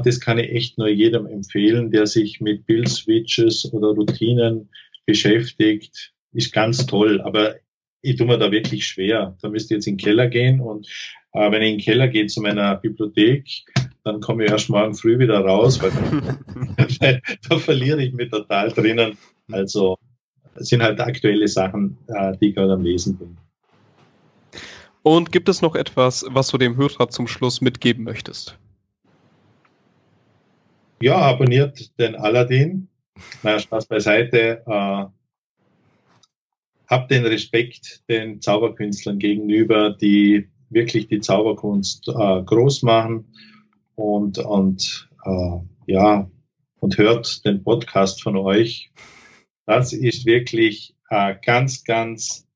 [0.03, 4.68] das kann ich echt nur jedem empfehlen, der sich mit Bill-Switches oder Routinen
[5.07, 6.12] beschäftigt.
[6.32, 7.57] Ist ganz toll, aber
[8.03, 9.36] ich tue mir da wirklich schwer.
[9.42, 10.86] Da müsste ich jetzt in den Keller gehen und
[11.32, 13.46] äh, wenn ich in den Keller gehe zu meiner Bibliothek,
[14.05, 15.90] dann komme ich erst morgen früh wieder raus, weil
[17.01, 17.18] da,
[17.49, 19.18] da verliere ich mich total drinnen.
[19.51, 19.96] Also
[20.57, 23.36] sind halt aktuelle Sachen, äh, die ich gerade am Lesen bin.
[25.03, 28.59] Und gibt es noch etwas, was du dem Hörer zum Schluss mitgeben möchtest?
[31.01, 32.88] Ja, abonniert den Aladdin.
[33.42, 34.62] Na, Spaß beiseite.
[34.66, 35.05] Äh,
[36.89, 43.32] habt den Respekt den Zauberkünstlern gegenüber, die wirklich die Zauberkunst äh, groß machen
[43.95, 46.30] und, und äh, ja,
[46.80, 48.91] und hört den Podcast von euch.
[49.66, 52.47] Das ist wirklich äh, ganz, ganz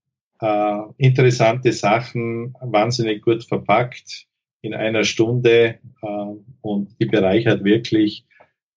[0.40, 4.26] äh, interessante Sachen, wahnsinnig gut verpackt
[4.62, 8.24] in einer Stunde äh, und die bereichert wirklich.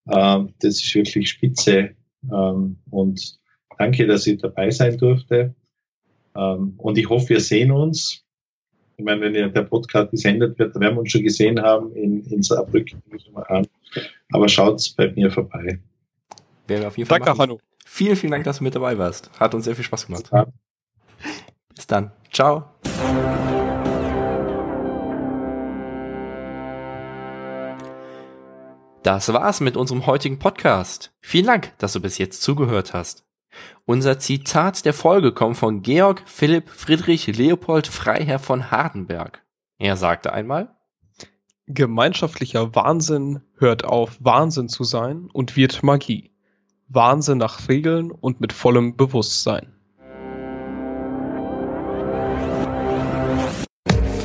[0.08, 1.96] Äh, das ist wirklich spitze
[2.32, 3.40] ähm, und
[3.78, 5.54] danke, dass ich dabei sein durfte.
[6.36, 8.24] Ähm, und ich hoffe, wir sehen uns.
[8.98, 12.24] Ich meine, wenn der Podcast gesendet wird, dann werden wir uns schon gesehen haben in,
[12.28, 13.02] in Saarbrücken.
[14.32, 15.80] Aber schaut's bei mir vorbei.
[16.68, 17.42] Werden wir auf jeden Fall Danke, machen.
[17.42, 17.60] Hanno.
[17.86, 19.30] Vielen, vielen Dank, dass du mit dabei warst.
[19.40, 20.30] Hat uns sehr viel Spaß gemacht.
[20.32, 20.48] Ja.
[21.76, 22.12] Bis dann.
[22.32, 22.66] Ciao.
[29.04, 31.14] Das war's mit unserem heutigen Podcast.
[31.22, 33.25] Vielen Dank, dass du bis jetzt zugehört hast.
[33.86, 39.44] Unser Zitat der Folge kommt von Georg Philipp Friedrich Leopold Freiherr von Hardenberg.
[39.78, 40.76] Er sagte einmal,
[41.68, 46.32] Gemeinschaftlicher Wahnsinn hört auf, Wahnsinn zu sein und wird Magie.
[46.88, 49.75] Wahnsinn nach Regeln und mit vollem Bewusstsein.